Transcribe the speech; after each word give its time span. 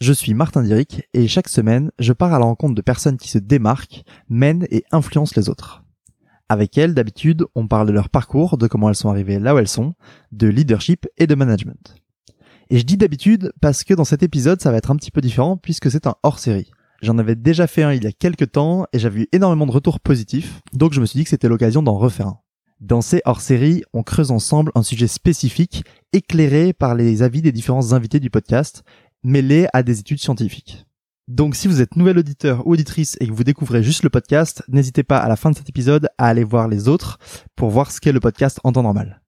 Je 0.00 0.14
suis 0.14 0.32
Martin 0.32 0.62
Diric 0.62 1.02
et 1.12 1.28
chaque 1.28 1.50
semaine, 1.50 1.90
je 1.98 2.14
pars 2.14 2.32
à 2.32 2.38
la 2.38 2.46
rencontre 2.46 2.74
de 2.74 2.80
personnes 2.80 3.18
qui 3.18 3.28
se 3.28 3.36
démarquent, 3.36 4.02
mènent 4.30 4.66
et 4.70 4.82
influencent 4.92 5.34
les 5.36 5.50
autres. 5.50 5.84
Avec 6.48 6.78
elles, 6.78 6.94
d'habitude, 6.94 7.44
on 7.54 7.68
parle 7.68 7.86
de 7.86 7.92
leur 7.92 8.08
parcours, 8.08 8.56
de 8.56 8.66
comment 8.66 8.88
elles 8.88 8.94
sont 8.94 9.10
arrivées 9.10 9.38
là 9.38 9.54
où 9.54 9.58
elles 9.58 9.68
sont, 9.68 9.92
de 10.32 10.48
leadership 10.48 11.06
et 11.18 11.26
de 11.26 11.34
management. 11.34 11.96
Et 12.70 12.78
je 12.78 12.84
dis 12.84 12.96
d'habitude 12.96 13.52
parce 13.60 13.84
que 13.84 13.92
dans 13.92 14.04
cet 14.04 14.22
épisode, 14.22 14.62
ça 14.62 14.70
va 14.70 14.78
être 14.78 14.90
un 14.90 14.96
petit 14.96 15.10
peu 15.10 15.20
différent 15.20 15.58
puisque 15.58 15.90
c'est 15.90 16.06
un 16.06 16.14
hors-série. 16.22 16.70
J'en 17.02 17.18
avais 17.18 17.34
déjà 17.34 17.66
fait 17.66 17.82
un 17.82 17.92
il 17.92 18.02
y 18.02 18.06
a 18.06 18.12
quelques 18.12 18.52
temps 18.52 18.86
et 18.94 18.98
j'avais 18.98 19.20
eu 19.20 19.28
énormément 19.32 19.66
de 19.66 19.72
retours 19.72 20.00
positifs, 20.00 20.62
donc 20.72 20.94
je 20.94 21.02
me 21.02 21.06
suis 21.06 21.18
dit 21.18 21.24
que 21.24 21.30
c'était 21.30 21.48
l'occasion 21.48 21.82
d'en 21.82 21.98
refaire 21.98 22.28
un. 22.28 22.38
Dans 22.80 23.02
ces 23.02 23.20
hors-séries, 23.26 23.82
on 23.92 24.02
creuse 24.02 24.30
ensemble 24.30 24.72
un 24.74 24.82
sujet 24.82 25.08
spécifique, 25.08 25.84
éclairé 26.14 26.72
par 26.72 26.94
les 26.94 27.22
avis 27.22 27.42
des 27.42 27.52
différents 27.52 27.92
invités 27.92 28.20
du 28.20 28.30
podcast, 28.30 28.84
mêlés 29.22 29.66
à 29.72 29.82
des 29.82 30.00
études 30.00 30.20
scientifiques. 30.20 30.86
Donc 31.28 31.54
si 31.54 31.68
vous 31.68 31.80
êtes 31.80 31.94
nouvel 31.94 32.18
auditeur 32.18 32.66
ou 32.66 32.72
auditrice 32.72 33.16
et 33.20 33.26
que 33.28 33.32
vous 33.32 33.44
découvrez 33.44 33.82
juste 33.82 34.02
le 34.02 34.10
podcast, 34.10 34.64
n'hésitez 34.68 35.04
pas 35.04 35.18
à 35.18 35.28
la 35.28 35.36
fin 35.36 35.50
de 35.50 35.56
cet 35.56 35.68
épisode 35.68 36.08
à 36.18 36.26
aller 36.26 36.42
voir 36.42 36.66
les 36.66 36.88
autres 36.88 37.18
pour 37.54 37.70
voir 37.70 37.92
ce 37.92 38.00
qu'est 38.00 38.10
le 38.10 38.18
podcast 38.18 38.58
en 38.64 38.72
temps 38.72 38.82
normal. 38.82 39.22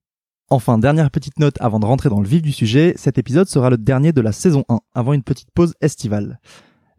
Enfin, 0.50 0.78
dernière 0.78 1.10
petite 1.10 1.38
note 1.38 1.56
avant 1.60 1.78
de 1.78 1.86
rentrer 1.86 2.08
dans 2.08 2.20
le 2.20 2.26
vif 2.26 2.42
du 2.42 2.52
sujet, 2.52 2.92
cet 2.96 3.18
épisode 3.18 3.48
sera 3.48 3.70
le 3.70 3.78
dernier 3.78 4.12
de 4.12 4.20
la 4.20 4.32
saison 4.32 4.64
1, 4.68 4.80
avant 4.94 5.12
une 5.12 5.22
petite 5.22 5.50
pause 5.54 5.74
estivale. 5.80 6.40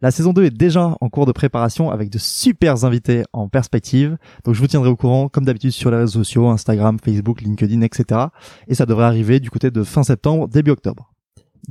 La 0.00 0.10
saison 0.10 0.32
2 0.32 0.44
est 0.44 0.50
déjà 0.50 0.96
en 1.00 1.08
cours 1.08 1.24
de 1.24 1.32
préparation 1.32 1.90
avec 1.90 2.10
de 2.10 2.18
super 2.18 2.84
invités 2.84 3.22
en 3.32 3.48
perspective, 3.48 4.16
donc 4.44 4.54
je 4.54 4.60
vous 4.60 4.66
tiendrai 4.66 4.88
au 4.88 4.96
courant 4.96 5.28
comme 5.28 5.44
d'habitude 5.44 5.70
sur 5.70 5.90
les 5.90 5.98
réseaux 5.98 6.24
sociaux, 6.24 6.48
Instagram, 6.48 6.98
Facebook, 6.98 7.42
LinkedIn, 7.42 7.82
etc. 7.82 8.22
Et 8.68 8.74
ça 8.74 8.86
devrait 8.86 9.04
arriver 9.04 9.38
du 9.38 9.50
côté 9.50 9.70
de 9.70 9.84
fin 9.84 10.02
septembre, 10.02 10.48
début 10.48 10.72
octobre. 10.72 11.13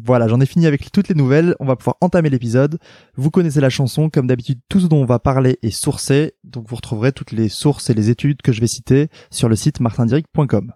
Voilà, 0.02 0.28
j'en 0.28 0.42
ai 0.42 0.46
fini 0.46 0.66
avec 0.66 0.92
toutes 0.92 1.08
les 1.08 1.16
nouvelles, 1.16 1.56
on 1.60 1.66
va 1.66 1.76
pouvoir 1.76 1.98
entamer 2.02 2.30
l'épisode. 2.30 2.80
Vous 3.16 3.30
connaissez 3.30 3.62
la 3.62 3.70
chanson, 3.70 4.10
comme 4.10 4.28
d'habitude, 4.28 4.60
tout 4.70 4.80
ce 4.80 4.88
dont 4.88 5.02
on 5.02 5.06
va 5.06 5.20
parler 5.20 5.60
est 5.62 5.72
sourcé, 5.72 6.34
donc 6.44 6.68
vous 6.68 6.76
retrouverez 6.76 7.12
toutes 7.12 7.32
les 7.32 7.50
sources 7.50 7.90
et 7.90 7.94
les 7.94 8.10
études 8.10 8.42
que 8.42 8.52
je 8.52 8.62
vais 8.62 8.68
citer 8.68 9.10
sur 9.30 9.50
le 9.50 9.56
site 9.56 9.80
martindiric.com. 9.80 10.74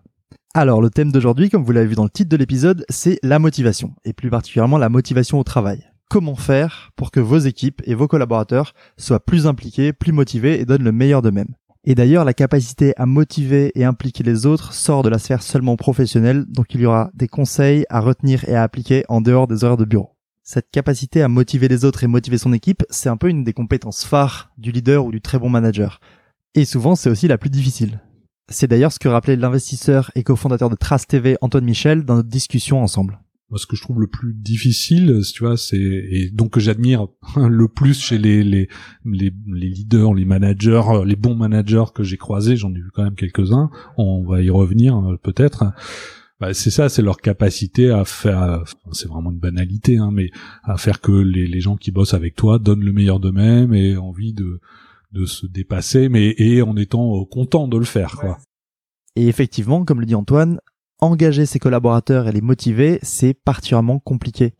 Alors, 0.53 0.81
le 0.81 0.89
thème 0.89 1.11
d'aujourd'hui, 1.11 1.49
comme 1.49 1.63
vous 1.63 1.71
l'avez 1.71 1.87
vu 1.87 1.95
dans 1.95 2.03
le 2.03 2.09
titre 2.09 2.29
de 2.29 2.37
l'épisode, 2.37 2.85
c'est 2.89 3.19
la 3.23 3.39
motivation, 3.39 3.93
et 4.05 4.13
plus 4.13 4.29
particulièrement 4.29 4.77
la 4.77 4.89
motivation 4.89 5.39
au 5.39 5.43
travail. 5.43 5.87
Comment 6.09 6.35
faire 6.35 6.91
pour 6.95 7.11
que 7.11 7.19
vos 7.19 7.37
équipes 7.37 7.81
et 7.85 7.95
vos 7.95 8.07
collaborateurs 8.07 8.73
soient 8.97 9.19
plus 9.19 9.45
impliqués, 9.45 9.93
plus 9.93 10.13
motivés 10.13 10.59
et 10.59 10.65
donnent 10.65 10.83
le 10.83 10.91
meilleur 10.91 11.21
d'eux-mêmes? 11.21 11.53
Et 11.89 11.95
d'ailleurs, 11.95 12.25
la 12.25 12.33
capacité 12.33 12.93
à 12.97 13.05
motiver 13.05 13.71
et 13.73 13.85
impliquer 13.85 14.21
les 14.21 14.45
autres 14.45 14.73
sort 14.73 15.03
de 15.03 15.09
la 15.09 15.19
sphère 15.19 15.41
seulement 15.41 15.77
professionnelle, 15.77 16.43
donc 16.49 16.73
il 16.73 16.81
y 16.81 16.85
aura 16.85 17.09
des 17.13 17.29
conseils 17.29 17.85
à 17.89 18.01
retenir 18.01 18.43
et 18.49 18.55
à 18.55 18.63
appliquer 18.63 19.05
en 19.07 19.21
dehors 19.21 19.47
des 19.47 19.63
horaires 19.63 19.77
de 19.77 19.85
bureau. 19.85 20.09
Cette 20.43 20.69
capacité 20.69 21.21
à 21.21 21.29
motiver 21.29 21.69
les 21.69 21.85
autres 21.85 22.03
et 22.03 22.07
motiver 22.07 22.37
son 22.37 22.51
équipe, 22.51 22.83
c'est 22.89 23.07
un 23.07 23.15
peu 23.15 23.29
une 23.29 23.45
des 23.45 23.53
compétences 23.53 24.03
phares 24.03 24.51
du 24.57 24.73
leader 24.73 25.05
ou 25.05 25.11
du 25.11 25.21
très 25.21 25.39
bon 25.39 25.49
manager. 25.49 26.01
Et 26.55 26.65
souvent, 26.65 26.95
c'est 26.95 27.09
aussi 27.09 27.29
la 27.29 27.37
plus 27.37 27.49
difficile. 27.49 28.01
C'est 28.49 28.67
d'ailleurs 28.67 28.91
ce 28.91 28.99
que 28.99 29.07
rappelait 29.07 29.37
l'investisseur 29.37 30.11
et 30.15 30.23
cofondateur 30.23 30.69
de 30.69 30.75
Trace 30.75 31.07
TV 31.07 31.37
Antoine 31.39 31.63
Michel 31.63 32.03
dans 32.03 32.15
notre 32.15 32.27
discussion 32.27 32.83
ensemble. 32.83 33.17
Moi, 33.49 33.57
ce 33.57 33.65
que 33.65 33.77
je 33.77 33.81
trouve 33.81 34.01
le 34.01 34.07
plus 34.07 34.33
difficile, 34.33 35.21
tu 35.33 35.43
vois, 35.43 35.55
c'est 35.55 35.77
et 35.77 36.29
donc 36.29 36.51
que 36.51 36.59
j'admire 36.59 37.07
le 37.37 37.67
plus 37.67 37.99
chez 37.99 38.17
les, 38.17 38.43
les 38.43 38.67
les 39.05 39.31
les 39.47 39.69
leaders, 39.69 40.13
les 40.13 40.25
managers, 40.25 40.81
les 41.05 41.15
bons 41.15 41.35
managers 41.35 41.85
que 41.95 42.03
j'ai 42.03 42.17
croisés, 42.17 42.57
j'en 42.57 42.71
ai 42.71 42.79
vu 42.79 42.89
quand 42.93 43.03
même 43.03 43.15
quelques-uns. 43.15 43.69
On 43.97 44.25
va 44.25 44.41
y 44.41 44.49
revenir 44.49 44.97
euh, 44.97 45.17
peut-être. 45.17 45.65
Bah, 46.39 46.53
c'est 46.53 46.69
ça, 46.69 46.89
c'est 46.89 47.01
leur 47.01 47.17
capacité 47.17 47.89
à 47.89 48.05
faire. 48.05 48.63
C'est 48.91 49.07
vraiment 49.07 49.31
une 49.31 49.39
banalité, 49.39 49.97
hein, 49.97 50.11
mais 50.11 50.29
à 50.63 50.77
faire 50.77 51.01
que 51.01 51.11
les, 51.11 51.47
les 51.47 51.61
gens 51.61 51.77
qui 51.77 51.91
bossent 51.91 52.13
avec 52.13 52.35
toi 52.35 52.59
donnent 52.59 52.83
le 52.83 52.93
meilleur 52.93 53.19
d'eux-mêmes 53.19 53.73
et 53.73 53.97
envie 53.97 54.33
de 54.33 54.59
de 55.13 55.25
se 55.25 55.47
dépasser, 55.47 56.09
mais 56.09 56.35
et 56.37 56.61
en 56.61 56.75
étant 56.75 57.21
euh, 57.21 57.25
content 57.25 57.67
de 57.67 57.77
le 57.77 57.85
faire, 57.85 58.17
quoi. 58.17 58.37
Et 59.15 59.27
effectivement, 59.27 59.83
comme 59.83 59.99
le 59.99 60.05
dit 60.05 60.15
Antoine, 60.15 60.59
engager 60.99 61.45
ses 61.45 61.59
collaborateurs 61.59 62.27
et 62.27 62.31
les 62.31 62.41
motiver, 62.41 62.99
c'est 63.01 63.33
particulièrement 63.33 63.99
compliqué. 63.99 64.53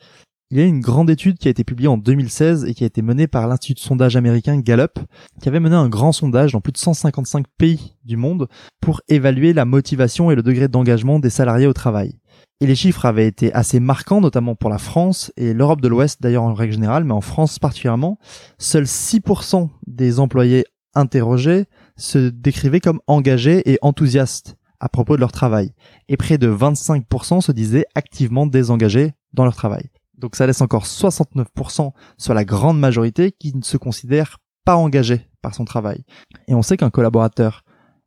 Il 0.50 0.58
y 0.58 0.62
a 0.62 0.66
une 0.66 0.80
grande 0.80 1.09
étude 1.09 1.38
qui 1.38 1.50
a 1.50 1.52
été 1.52 1.66
publiée 1.66 1.90
en 1.90 1.98
2016 1.98 2.66
et 2.66 2.74
qui 2.74 2.86
a 2.86 2.88
été 2.88 3.02
menée 3.02 3.28
par 3.28 3.48
l'institut 3.48 3.74
de 3.74 3.80
sondage 3.80 4.16
américain 4.16 4.58
Gallup, 4.58 4.98
qui 5.42 5.50
avait 5.50 5.59
mené 5.59 5.75
un 5.75 5.90
grand 5.90 6.14
sondage 6.14 6.53
dans 6.53 6.62
plus 6.62 6.72
de 6.72 6.78
155 6.78 7.46
pays 7.58 7.96
du 8.06 8.16
monde 8.16 8.48
pour 8.80 9.02
évaluer 9.09 9.52
la 9.52 9.66
motivation 9.66 10.31
et 10.31 10.36
le 10.36 10.44
degré 10.44 10.70
d'engagement 10.70 11.20
des 11.20 11.30
salariés 11.30 11.68
au 11.68 11.74
travail. 11.74 12.14
Et 12.62 12.66
les 12.66 12.75
chiffres 12.75 13.06
avaient 13.06 13.28
été 13.28 13.54
assez 13.54 13.81
marquants, 13.81 14.22
notamment 14.22 14.56
pour 14.56 14.69
la 14.69 14.78
France 14.78 15.34
et 15.36 15.54
l'Europe 15.54 15.81
de 15.81 15.90
l'Ouest 15.90 16.22
d'ailleurs 16.22 16.44
en 16.44 16.54
règle 16.54 16.74
générale, 16.74 17.04
mais 17.04 17.14
en 17.14 17.22
France 17.22 17.59
particulièrement. 17.59 18.18
Seuls 18.58 18.86
6% 18.86 19.69
des 19.86 20.19
employés 20.22 20.64
interrogés 20.96 21.66
se 21.98 22.30
décrivaient 22.30 22.80
comme 22.80 23.02
engagés 23.06 23.69
et 23.69 23.80
enthousiastes 23.81 24.56
à 24.79 24.89
propos 24.89 25.15
de 25.15 25.21
leur 25.21 25.31
travail. 25.31 25.73
Et 26.07 26.17
près 26.17 26.38
de 26.38 26.51
25% 26.51 27.41
se 27.41 27.51
disaient 27.51 27.85
activement 27.95 28.45
désengagés 28.45 29.13
dans 29.33 29.43
leur 29.43 29.55
travail. 29.55 29.89
Donc 30.17 30.35
ça 30.35 30.47
laisse 30.47 30.61
encore 30.61 30.85
69% 30.85 31.91
sur 32.17 32.33
la 32.33 32.45
grande 32.45 32.79
majorité 32.79 33.31
qui 33.31 33.55
ne 33.55 33.61
se 33.61 33.77
considère 33.77 34.39
pas 34.65 34.75
engagé 34.75 35.27
par 35.41 35.53
son 35.53 35.65
travail. 35.65 36.03
Et 36.47 36.55
on 36.55 36.61
sait 36.61 36.77
qu'un 36.77 36.89
collaborateur 36.89 37.63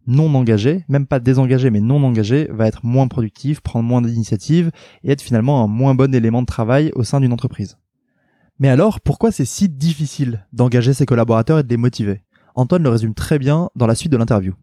non 0.06 0.34
engagé, 0.34 0.84
même 0.88 1.06
pas 1.06 1.20
désengagé 1.20 1.70
mais 1.70 1.80
non 1.80 2.02
engagé, 2.02 2.48
va 2.50 2.66
être 2.66 2.84
moins 2.84 3.06
productif, 3.06 3.60
prendre 3.60 3.88
moins 3.88 4.02
d'initiatives 4.02 4.70
et 5.04 5.12
être 5.12 5.22
finalement 5.22 5.62
un 5.62 5.68
moins 5.68 5.94
bon 5.94 6.14
élément 6.14 6.42
de 6.42 6.46
travail 6.46 6.90
au 6.94 7.04
sein 7.04 7.20
d'une 7.20 7.32
entreprise. 7.32 7.78
Mais 8.58 8.68
alors, 8.68 9.00
pourquoi 9.00 9.32
c'est 9.32 9.46
si 9.46 9.68
difficile 9.68 10.46
d'engager 10.52 10.92
ses 10.92 11.06
collaborateurs 11.06 11.60
et 11.60 11.62
de 11.62 11.68
les 11.68 11.78
motiver? 11.78 12.24
Antoine 12.54 12.82
le 12.82 12.90
résume 12.90 13.14
très 13.14 13.38
bien 13.38 13.70
dans 13.74 13.86
la 13.86 13.94
suite 13.94 14.12
de 14.12 14.18
l'interview 14.18 14.54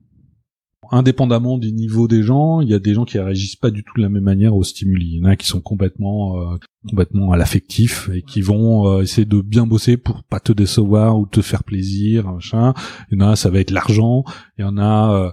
indépendamment 0.92 1.58
du 1.58 1.72
niveau 1.72 2.08
des 2.08 2.24
gens, 2.24 2.62
il 2.62 2.70
y 2.70 2.74
a 2.74 2.80
des 2.80 2.94
gens 2.94 3.06
qui 3.06 3.20
réagissent 3.20 3.56
pas 3.56 3.72
du 3.72 3.84
tout 3.84 3.94
de 3.98 4.02
la 4.02 4.10
même 4.10 4.24
manière 4.24 4.56
aux 4.56 4.64
stimuli. 4.64 5.08
Il 5.14 5.18
y 5.18 5.22
en 5.22 5.30
a 5.30 5.36
qui 5.36 5.48
sont 5.48 5.62
complètement 5.62 6.40
euh, 6.40 6.58
complètement 6.90 7.32
à 7.32 7.38
l'affectif 7.38 8.10
et 8.14 8.22
qui 8.22 8.42
vont 8.42 8.88
euh, 8.88 9.02
essayer 9.02 9.26
de 9.26 9.42
bien 9.42 9.66
bosser 9.66 9.98
pour 9.98 10.24
pas 10.24 10.40
te 10.40 10.52
décevoir 10.52 11.20
ou 11.20 11.26
te 11.26 11.42
faire 11.42 11.64
plaisir, 11.64 12.32
machin. 12.32 12.74
Il 13.12 13.20
y 13.20 13.24
en 13.24 13.28
a 13.28 13.36
ça 13.36 13.50
va 13.50 13.60
être 13.60 13.72
l'argent, 13.72 14.24
il 14.58 14.62
y 14.62 14.66
en 14.66 14.78
a 14.78 15.14
euh, 15.14 15.32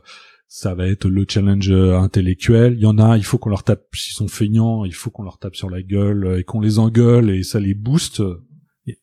ça 0.48 0.74
va 0.74 0.86
être 0.86 1.08
le 1.08 1.24
challenge 1.28 1.70
intellectuel. 1.70 2.74
Il 2.76 2.82
y 2.82 2.86
en 2.86 2.98
a, 2.98 3.16
il 3.16 3.24
faut 3.24 3.38
qu'on 3.38 3.50
leur 3.50 3.64
tape, 3.64 3.82
s'ils 3.92 4.14
sont 4.14 4.28
feignants, 4.28 4.84
il 4.84 4.94
faut 4.94 5.10
qu'on 5.10 5.24
leur 5.24 5.38
tape 5.38 5.56
sur 5.56 5.68
la 5.68 5.82
gueule 5.82 6.36
et 6.38 6.44
qu'on 6.44 6.60
les 6.60 6.78
engueule 6.78 7.30
et 7.30 7.42
ça 7.42 7.58
les 7.58 7.74
booste. 7.74 8.22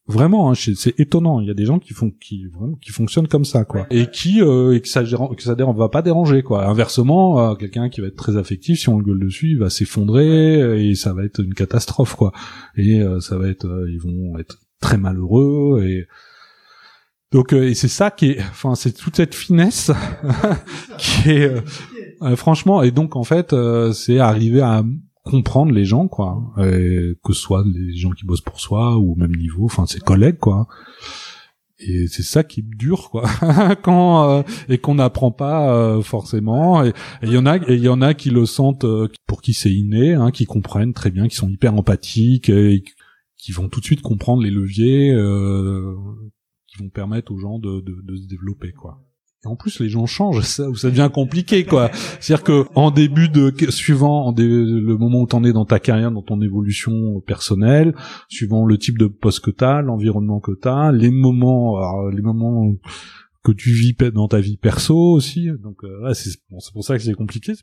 Vraiment, 0.06 0.52
hein, 0.52 0.54
c'est 0.56 1.00
étonnant. 1.00 1.40
Il 1.40 1.48
y 1.48 1.50
a 1.50 1.56
des 1.56 1.66
gens 1.66 1.80
qui 1.80 1.94
font, 1.94 2.12
qui 2.12 2.46
vraiment, 2.46 2.76
qui 2.76 2.92
fonctionnent 2.92 3.28
comme 3.28 3.46
ça, 3.46 3.66
quoi, 3.66 3.88
et 3.90 4.08
qui, 4.08 4.40
euh, 4.42 4.76
et 4.76 4.82
que 4.82 4.88
ça, 4.88 5.04
que 5.04 5.42
ça 5.42 5.56
va 5.56 5.90
pas 5.90 6.04
déranger, 6.04 6.44
quoi. 6.44 6.68
Inversement, 6.68 7.40
euh, 7.40 7.56
quelqu'un 7.56 7.90
qui 7.90 8.02
va 8.02 8.08
être 8.08 8.16
très 8.16 8.38
affectif, 8.38 8.80
si 8.80 8.90
on 8.90 9.00
le 9.00 9.04
gueule 9.04 9.20
dessus, 9.20 9.52
il 9.52 9.58
va 9.58 9.72
s'effondrer 9.72 10.88
et 10.88 10.94
ça 10.94 11.14
va 11.14 11.24
être 11.24 11.40
une 11.44 11.56
catastrophe, 11.56 12.16
quoi. 12.16 12.32
Et 12.76 13.02
euh, 13.02 13.20
ça 13.22 13.40
va 13.40 13.48
être, 13.48 13.88
ils 13.90 14.00
vont 14.00 14.38
être 14.38 14.60
très 14.82 14.98
malheureux 14.98 15.84
et 15.84 16.08
donc 17.32 17.54
et 17.54 17.76
c'est 17.76 17.88
ça 17.88 18.12
qui 18.12 18.32
est, 18.32 18.40
enfin, 18.40 18.76
c'est 18.76 18.92
toute 18.92 19.16
cette 19.16 19.36
finesse 19.36 19.92
qui 20.98 21.30
est, 21.30 21.52
franchement, 22.36 22.84
et 22.84 22.92
donc 22.92 23.16
en 23.16 23.24
fait, 23.24 23.56
c'est 23.94 24.20
arriver 24.20 24.62
à 24.62 24.84
comprendre 25.24 25.72
les 25.72 25.86
gens 25.86 26.08
quoi. 26.08 26.42
Que 26.58 27.34
ce 27.34 27.42
soit 27.42 27.64
les 27.66 27.96
gens 27.96 28.12
qui 28.12 28.26
bossent 28.26 28.42
pour 28.42 28.60
soi 28.60 28.98
ou 28.98 29.14
au 29.14 29.16
même 29.16 29.36
niveau 29.36 29.66
enfin 29.66 29.86
ses 29.86 30.00
collègues 30.00 30.40
quoi. 30.40 30.68
Et 31.84 32.08
c'est 32.08 32.24
ça 32.24 32.44
qui 32.44 32.60
est 32.60 32.66
dur 32.78 33.10
quoi. 33.10 33.24
Quand 33.84 34.30
euh, 34.30 34.44
et 34.70 34.78
qu'on 34.78 34.96
n'apprend 34.96 35.32
pas 35.32 35.74
euh, 35.74 36.02
forcément. 36.02 36.84
Et 36.84 36.94
il 37.24 37.32
y 37.32 37.38
en 37.38 37.46
a 37.46 37.58
et 37.58 37.76
il 37.76 37.84
y 37.84 37.90
en 37.90 38.02
a 38.02 38.14
qui 38.14 38.30
le 38.30 38.46
sentent 38.46 38.86
euh, 38.86 39.08
pour 39.26 39.42
qui 39.42 39.54
c'est 39.54 39.74
inné 39.74 40.14
hein, 40.14 40.32
qui 40.32 40.46
comprennent 40.46 40.94
très 40.94 41.12
bien 41.12 41.28
qui 41.28 41.36
sont 41.36 41.50
hyper 41.50 41.74
empathiques 41.74 42.50
et 42.50 42.84
qui 43.38 43.52
vont 43.52 43.70
tout 43.70 43.80
de 43.80 43.86
suite 43.86 44.02
comprendre 44.02 44.44
les 44.44 44.52
leviers 44.52 45.10
qui 46.68 46.84
vont 46.84 46.90
permettre 46.90 47.32
aux 47.32 47.40
gens 47.40 47.58
de, 47.58 47.82
de, 47.82 48.02
de 48.04 48.16
se 48.16 48.28
développer 48.28 48.72
quoi 48.72 49.02
Et 49.44 49.48
en 49.48 49.56
plus, 49.56 49.80
les 49.80 49.90
gens 49.90 50.06
changent, 50.06 50.42
ça, 50.42 50.66
ça 50.76 50.90
devient 50.90 51.10
compliqué, 51.12 51.66
quoi. 51.66 51.90
C'est-à-dire 52.20 52.44
que 52.44 52.66
en 52.76 52.92
début 52.92 53.28
de, 53.28 53.52
suivant 53.70 54.34
le 54.38 54.96
moment 54.98 55.22
où 55.22 55.26
t'en 55.26 55.44
es 55.44 55.52
dans 55.52 55.66
ta 55.66 55.80
carrière, 55.80 56.12
dans 56.12 56.22
ton 56.22 56.42
évolution 56.42 57.22
personnelle, 57.22 57.96
suivant 58.30 58.66
le 58.66 58.78
type 58.78 59.00
de 59.00 59.08
poste 59.08 59.40
que 59.40 59.52
t'as, 59.52 59.82
l'environnement 59.82 60.40
que 60.40 60.52
t'as, 60.52 60.92
les 60.92 61.10
moments, 61.10 61.80
les 62.10 62.22
moments 62.22 62.76
que 63.44 63.52
tu 63.52 63.72
vis 63.72 63.96
dans 64.14 64.28
ta 64.28 64.40
vie 64.40 64.58
perso 64.58 64.96
aussi. 64.96 65.50
Donc, 65.64 65.84
euh, 65.84 66.14
c'est 66.14 66.38
bon, 66.50 66.60
pour 66.74 66.84
ça 66.84 66.98
que 66.98 67.04
c'est 67.04 67.14
compliqué. 67.14 67.54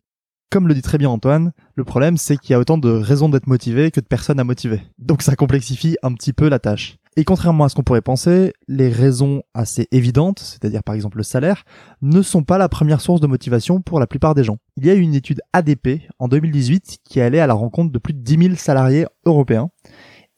Comme 0.50 0.66
le 0.66 0.74
dit 0.74 0.82
très 0.82 0.96
bien 0.96 1.10
Antoine, 1.10 1.52
le 1.74 1.84
problème 1.84 2.16
c'est 2.16 2.38
qu'il 2.38 2.52
y 2.52 2.54
a 2.54 2.58
autant 2.58 2.78
de 2.78 2.88
raisons 2.88 3.28
d'être 3.28 3.48
motivé 3.48 3.90
que 3.90 4.00
de 4.00 4.06
personnes 4.06 4.40
à 4.40 4.44
motiver. 4.44 4.80
Donc 4.96 5.20
ça 5.20 5.36
complexifie 5.36 5.96
un 6.02 6.14
petit 6.14 6.32
peu 6.32 6.48
la 6.48 6.58
tâche. 6.58 6.96
Et 7.18 7.24
contrairement 7.24 7.64
à 7.64 7.68
ce 7.68 7.74
qu'on 7.74 7.82
pourrait 7.82 8.00
penser, 8.00 8.52
les 8.68 8.90
raisons 8.90 9.42
assez 9.52 9.88
évidentes, 9.90 10.38
c'est-à-dire 10.38 10.84
par 10.84 10.94
exemple 10.94 11.16
le 11.16 11.24
salaire, 11.24 11.64
ne 12.00 12.22
sont 12.22 12.44
pas 12.44 12.58
la 12.58 12.68
première 12.68 13.00
source 13.00 13.20
de 13.20 13.26
motivation 13.26 13.80
pour 13.80 13.98
la 13.98 14.06
plupart 14.06 14.36
des 14.36 14.44
gens. 14.44 14.58
Il 14.76 14.86
y 14.86 14.90
a 14.90 14.94
eu 14.94 15.00
une 15.00 15.16
étude 15.16 15.40
ADP 15.52 16.02
en 16.20 16.28
2018 16.28 16.98
qui 17.02 17.20
allait 17.20 17.40
à 17.40 17.48
la 17.48 17.54
rencontre 17.54 17.90
de 17.90 17.98
plus 17.98 18.14
de 18.14 18.20
10 18.20 18.44
000 18.44 18.54
salariés 18.54 19.04
européens 19.26 19.68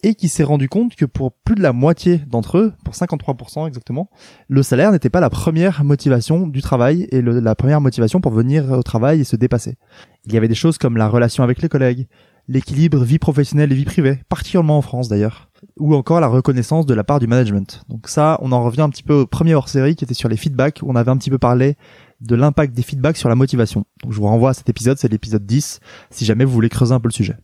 et 0.02 0.14
qui 0.14 0.30
s'est 0.30 0.42
rendu 0.42 0.70
compte 0.70 0.96
que 0.96 1.04
pour 1.04 1.32
plus 1.32 1.54
de 1.54 1.60
la 1.60 1.74
moitié 1.74 2.22
d'entre 2.26 2.56
eux, 2.56 2.72
pour 2.82 2.94
53% 2.94 3.68
exactement, 3.68 4.08
le 4.48 4.62
salaire 4.62 4.90
n'était 4.90 5.10
pas 5.10 5.20
la 5.20 5.28
première 5.28 5.84
motivation 5.84 6.46
du 6.46 6.62
travail 6.62 7.08
et 7.12 7.20
la 7.20 7.54
première 7.54 7.82
motivation 7.82 8.22
pour 8.22 8.32
venir 8.32 8.70
au 8.70 8.82
travail 8.82 9.20
et 9.20 9.24
se 9.24 9.36
dépasser. 9.36 9.76
Il 10.24 10.32
y 10.32 10.38
avait 10.38 10.48
des 10.48 10.54
choses 10.54 10.78
comme 10.78 10.96
la 10.96 11.08
relation 11.08 11.44
avec 11.44 11.60
les 11.60 11.68
collègues, 11.68 12.08
l'équilibre 12.48 13.04
vie 13.04 13.18
professionnelle 13.18 13.70
et 13.70 13.74
vie 13.74 13.84
privée, 13.84 14.20
particulièrement 14.30 14.78
en 14.78 14.82
France 14.82 15.08
d'ailleurs, 15.08 15.49
ou 15.78 15.94
encore 15.94 16.20
la 16.20 16.28
reconnaissance 16.28 16.86
de 16.86 16.94
la 16.94 17.04
part 17.04 17.20
du 17.20 17.26
management. 17.26 17.82
Donc 17.88 18.08
ça, 18.08 18.38
on 18.42 18.52
en 18.52 18.62
revient 18.62 18.82
un 18.82 18.90
petit 18.90 19.02
peu 19.02 19.14
au 19.14 19.26
premier 19.26 19.54
hors-série 19.54 19.96
qui 19.96 20.04
était 20.04 20.14
sur 20.14 20.28
les 20.28 20.36
feedbacks, 20.36 20.80
on 20.82 20.96
avait 20.96 21.10
un 21.10 21.16
petit 21.16 21.30
peu 21.30 21.38
parlé 21.38 21.76
de 22.20 22.34
l'impact 22.34 22.74
des 22.74 22.82
feedbacks 22.82 23.16
sur 23.16 23.28
la 23.28 23.34
motivation. 23.34 23.84
Je 24.08 24.16
vous 24.16 24.26
renvoie 24.26 24.50
à 24.50 24.54
cet 24.54 24.68
épisode, 24.68 24.98
c'est 24.98 25.08
l'épisode 25.08 25.46
10, 25.46 25.80
si 26.10 26.24
jamais 26.24 26.44
vous 26.44 26.52
voulez 26.52 26.68
creuser 26.68 26.94
un 26.94 27.00
peu 27.00 27.08
le 27.08 27.14
sujet. 27.14 27.36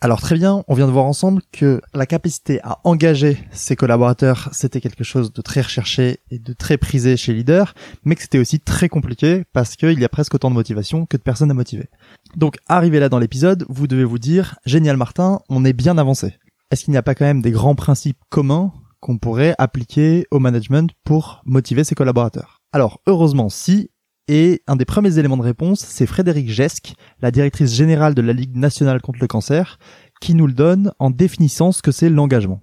Alors 0.00 0.20
très 0.20 0.34
bien, 0.34 0.62
on 0.68 0.74
vient 0.74 0.86
de 0.86 0.92
voir 0.92 1.06
ensemble 1.06 1.40
que 1.50 1.80
la 1.94 2.04
capacité 2.04 2.60
à 2.62 2.78
engager 2.84 3.38
ses 3.52 3.74
collaborateurs, 3.74 4.50
c'était 4.52 4.82
quelque 4.82 5.02
chose 5.02 5.32
de 5.32 5.40
très 5.40 5.62
recherché 5.62 6.18
et 6.30 6.38
de 6.38 6.52
très 6.52 6.76
prisé 6.76 7.16
chez 7.16 7.32
Leader, 7.32 7.72
mais 8.04 8.14
que 8.14 8.20
c'était 8.20 8.38
aussi 8.38 8.60
très 8.60 8.90
compliqué 8.90 9.44
parce 9.54 9.76
qu'il 9.76 9.98
y 9.98 10.04
a 10.04 10.08
presque 10.10 10.34
autant 10.34 10.50
de 10.50 10.54
motivation 10.54 11.06
que 11.06 11.16
de 11.16 11.22
personnes 11.22 11.50
à 11.50 11.54
motiver. 11.54 11.88
Donc 12.36 12.58
arrivé 12.68 13.00
là 13.00 13.08
dans 13.08 13.18
l'épisode, 13.18 13.64
vous 13.70 13.86
devez 13.86 14.04
vous 14.04 14.18
dire, 14.18 14.58
génial 14.66 14.98
Martin, 14.98 15.40
on 15.48 15.64
est 15.64 15.72
bien 15.72 15.96
avancé. 15.96 16.34
Est-ce 16.70 16.84
qu'il 16.84 16.92
n'y 16.92 16.98
a 16.98 17.02
pas 17.02 17.14
quand 17.14 17.24
même 17.24 17.42
des 17.42 17.50
grands 17.50 17.74
principes 17.74 18.18
communs 18.30 18.72
qu'on 19.00 19.18
pourrait 19.18 19.54
appliquer 19.58 20.26
au 20.30 20.38
management 20.38 20.90
pour 21.04 21.42
motiver 21.44 21.84
ses 21.84 21.94
collaborateurs? 21.94 22.62
Alors 22.72 23.00
heureusement 23.06 23.48
si, 23.48 23.90
et 24.26 24.62
un 24.66 24.76
des 24.76 24.84
premiers 24.84 25.18
éléments 25.18 25.36
de 25.36 25.42
réponse, 25.42 25.80
c'est 25.80 26.06
Frédéric 26.06 26.48
Gesque, 26.48 26.94
la 27.20 27.30
directrice 27.30 27.74
générale 27.74 28.14
de 28.14 28.22
la 28.22 28.32
Ligue 28.32 28.56
nationale 28.56 29.02
contre 29.02 29.18
le 29.20 29.26
cancer, 29.26 29.78
qui 30.20 30.34
nous 30.34 30.46
le 30.46 30.54
donne 30.54 30.92
en 30.98 31.10
définissant 31.10 31.72
ce 31.72 31.82
que 31.82 31.92
c'est 31.92 32.08
l'engagement. 32.08 32.60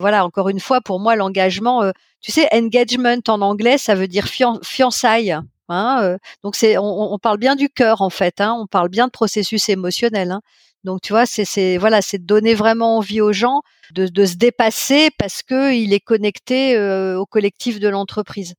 Voilà, 0.00 0.24
encore 0.26 0.48
une 0.48 0.60
fois, 0.60 0.80
pour 0.80 1.00
moi, 1.00 1.16
l'engagement, 1.16 1.82
euh, 1.82 1.92
tu 2.20 2.32
sais, 2.32 2.48
engagement 2.52 3.20
en 3.28 3.40
anglais, 3.40 3.78
ça 3.78 3.94
veut 3.94 4.08
dire 4.08 4.26
fiançailles. 4.62 5.38
Hein, 5.68 5.98
euh, 6.02 6.18
donc 6.44 6.54
on, 6.78 7.18
parle 7.18 7.38
bien 7.38 7.56
du 7.56 7.68
cœur 7.68 8.00
en 8.00 8.10
fait. 8.10 8.40
Hein, 8.40 8.56
on 8.60 8.66
parle 8.66 8.88
bien 8.88 9.06
de 9.06 9.10
processus 9.10 9.68
émotionnel. 9.68 10.30
Hein. 10.30 10.40
Donc 10.84 11.00
tu 11.02 11.12
vois, 11.12 11.26
c'est, 11.26 11.78
voilà, 11.78 12.00
c'est 12.02 12.24
donner 12.24 12.54
vraiment 12.54 12.98
envie 12.98 13.20
aux 13.20 13.32
gens 13.32 13.62
de, 13.94 14.24
se 14.24 14.36
dépasser 14.36 15.10
parce 15.18 15.42
que 15.42 15.74
il 15.74 15.92
est 15.92 16.00
connecté 16.00 16.76
euh, 16.76 17.18
au 17.18 17.26
collectif 17.26 17.80
de 17.80 17.88
l'entreprise. 17.88 18.54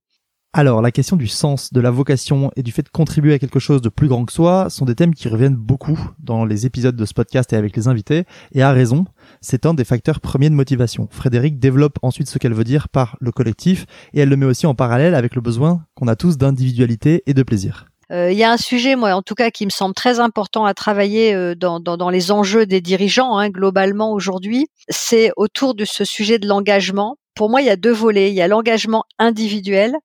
Alors, 0.54 0.82
la 0.82 0.92
question 0.92 1.18
du 1.18 1.28
sens, 1.28 1.72
de 1.72 1.80
la 1.80 1.92
vocation 1.92 2.52
et 2.56 2.64
du 2.64 2.72
fait 2.72 2.82
de 2.82 2.90
contribuer 2.90 3.34
à 3.34 3.38
quelque 3.38 3.60
chose 3.60 3.82
de 3.82 3.90
plus 3.90 4.08
grand 4.08 4.26
que 4.26 4.34
soi 4.34 4.72
sont 4.72 4.86
des 4.86 4.96
thèmes 4.96 5.14
qui 5.14 5.28
reviennent 5.28 5.56
beaucoup 5.56 6.00
dans 6.18 6.46
les 6.46 6.66
épisodes 6.66 6.96
de 6.96 7.06
ce 7.06 7.14
podcast 7.14 7.54
et 7.54 7.58
avec 7.58 7.76
les 7.76 7.88
invités, 7.88 8.24
et 8.54 8.64
à 8.64 8.72
raison, 8.72 9.06
c'est 9.40 9.68
un 9.68 9.76
des 9.76 9.84
facteurs 9.84 10.20
premiers 10.20 10.50
de 10.50 10.56
motivation. 10.56 11.10
Frédéric 11.12 11.60
développe 11.60 12.00
ensuite 12.02 12.28
ce 12.28 12.40
qu'elle 12.40 12.56
veut 12.56 12.64
dire 12.64 12.90
par 12.90 13.18
le 13.20 13.32
collectif, 13.32 13.86
et 14.14 14.22
elle 14.22 14.30
le 14.30 14.38
met 14.38 14.48
aussi 14.48 14.66
en 14.66 14.74
parallèle 14.74 15.14
avec 15.14 15.36
le 15.36 15.42
besoin 15.42 15.86
qu'on 15.94 16.08
a 16.08 16.16
tous 16.16 16.38
d'individualité 16.38 17.22
et 17.28 17.36
de 17.36 17.44
plaisir. 17.44 17.86
Euh, 18.12 18.32
il 18.32 18.38
y 18.38 18.44
a 18.44 18.52
un 18.52 18.58
sujet, 18.58 18.96
moi, 18.96 19.14
en 19.14 19.22
tout 19.22 19.36
cas, 19.36 19.52
qui 19.52 19.66
me 19.66 19.70
semble 19.70 19.94
très 19.94 20.20
important 20.20 20.66
à 20.66 20.74
travailler 20.74 21.34
euh, 21.34 21.56
dans, 21.56 21.80
dans, 21.80 22.10
les 22.10 22.32
enjeux 22.32 22.66
des 22.66 22.80
dirigeants 22.80 23.38
hein, 23.38 23.50
globalement 23.50 24.14
aujourd'hui. 24.14 24.68
C'est 24.90 25.32
autour 25.36 25.76
de 25.76 25.84
ce 25.84 26.06
sujet 26.06 26.40
de 26.40 26.48
l'engagement. 26.48 27.18
Pour 27.36 27.50
moi, 27.50 27.62
il 27.62 27.68
y 27.68 27.70
a 27.70 27.76
deux 27.76 27.92
volets. 27.92 28.30
Il 28.30 28.36
y 28.36 28.42
a 28.42 28.48
l'engagement 28.48 29.04
individuel 29.20 29.96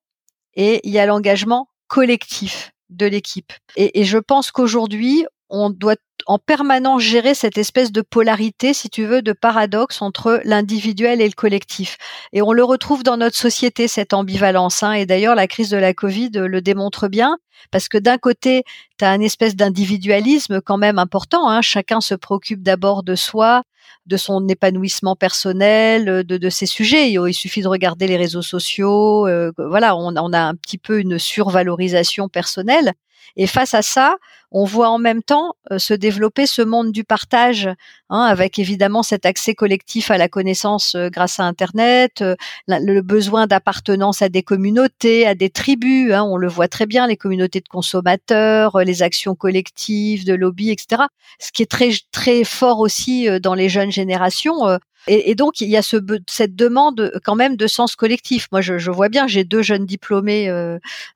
et 0.55 0.81
il 0.83 0.91
y 0.91 0.99
a 0.99 1.05
l'engagement 1.05 1.67
collectif 1.87 2.71
de 2.89 3.05
l'équipe. 3.05 3.53
Et, 3.75 4.01
et, 4.01 4.03
je 4.03 4.17
pense 4.17 4.51
qu'aujourd'hui, 4.51 5.25
on 5.49 5.69
doit 5.69 5.95
en 6.27 6.37
permanence 6.37 7.01
gérer 7.01 7.33
cette 7.33 7.57
espèce 7.57 7.91
de 7.91 8.01
polarité, 8.01 8.73
si 8.73 8.89
tu 8.89 9.05
veux, 9.05 9.21
de 9.21 9.33
paradoxe 9.33 10.01
entre 10.01 10.41
l'individuel 10.45 11.21
et 11.21 11.27
le 11.27 11.33
collectif. 11.33 11.97
Et 12.31 12.41
on 12.41 12.53
le 12.53 12.63
retrouve 12.63 13.03
dans 13.03 13.17
notre 13.17 13.37
société, 13.37 13.87
cette 13.87 14.13
ambivalence. 14.13 14.83
Hein. 14.83 14.93
Et 14.93 15.05
d'ailleurs, 15.05 15.35
la 15.35 15.47
crise 15.47 15.69
de 15.69 15.77
la 15.77 15.93
Covid 15.93 16.31
le 16.33 16.61
démontre 16.61 17.07
bien, 17.07 17.37
parce 17.71 17.87
que 17.87 17.97
d'un 17.97 18.17
côté, 18.17 18.63
tu 18.97 19.05
as 19.05 19.15
une 19.15 19.23
espèce 19.23 19.55
d'individualisme 19.55 20.61
quand 20.61 20.77
même 20.77 20.99
important. 20.99 21.49
Hein. 21.49 21.61
Chacun 21.61 22.01
se 22.01 22.15
préoccupe 22.15 22.61
d'abord 22.61 23.03
de 23.03 23.15
soi, 23.15 23.63
de 24.05 24.17
son 24.17 24.47
épanouissement 24.47 25.15
personnel, 25.15 26.05
de, 26.05 26.37
de 26.37 26.49
ses 26.49 26.65
sujets. 26.65 27.11
Il, 27.11 27.33
suffit 27.33 27.61
de 27.61 27.67
regarder 27.67 28.07
les 28.07 28.17
réseaux 28.17 28.41
sociaux. 28.41 29.27
Euh, 29.27 29.51
voilà, 29.57 29.95
on, 29.95 30.15
on, 30.15 30.33
a 30.33 30.41
un 30.41 30.55
petit 30.55 30.77
peu 30.77 30.99
une 30.99 31.19
survalorisation 31.19 32.27
personnelle. 32.27 32.93
Et 33.35 33.47
face 33.47 33.73
à 33.73 33.81
ça, 33.81 34.17
on 34.53 34.65
voit 34.65 34.89
en 34.89 34.99
même 34.99 35.23
temps 35.23 35.55
euh, 35.71 35.79
se 35.79 35.93
développer 35.95 36.45
ce 36.45 36.61
monde 36.61 36.91
du 36.91 37.03
partage, 37.03 37.67
hein, 38.09 38.21
avec 38.21 38.59
évidemment 38.59 39.01
cet 39.01 39.25
accès 39.25 39.55
collectif 39.55 40.11
à 40.11 40.17
la 40.17 40.29
connaissance 40.29 40.93
euh, 40.95 41.09
grâce 41.09 41.39
à 41.39 41.43
Internet, 41.43 42.21
euh, 42.21 42.35
le 42.67 43.01
besoin 43.01 43.47
d'appartenance 43.47 44.21
à 44.21 44.29
des 44.29 44.43
communautés, 44.43 45.25
à 45.25 45.33
des 45.33 45.49
tribus. 45.49 46.13
Hein, 46.13 46.23
on 46.23 46.37
le 46.37 46.47
voit 46.47 46.67
très 46.67 46.85
bien, 46.85 47.07
les 47.07 47.17
communautés 47.17 47.61
de 47.61 47.67
consommateurs, 47.67 48.77
les 48.79 49.01
actions 49.01 49.33
collectives, 49.33 50.25
de 50.25 50.35
lobby, 50.35 50.69
etc. 50.69 51.03
Ce 51.39 51.51
qui 51.51 51.63
est 51.63 51.71
très 51.71 51.89
très 52.11 52.43
fort 52.43 52.79
aussi 52.79 53.27
dans 53.41 53.55
les 53.55 53.69
jeunes 53.69 53.91
générations. 53.91 54.77
Et, 55.07 55.35
donc 55.35 55.59
il 55.61 55.69
y 55.69 55.77
a 55.77 55.81
ce, 55.81 55.97
cette 56.29 56.55
demande 56.55 57.11
quand 57.23 57.35
même 57.35 57.57
de 57.57 57.67
sens 57.67 57.95
collectif. 57.95 58.47
Moi, 58.51 58.61
je, 58.61 58.89
vois 58.89 59.09
bien, 59.09 59.27
j'ai 59.27 59.43
deux 59.43 59.61
jeunes 59.61 59.85
diplômés 59.85 60.49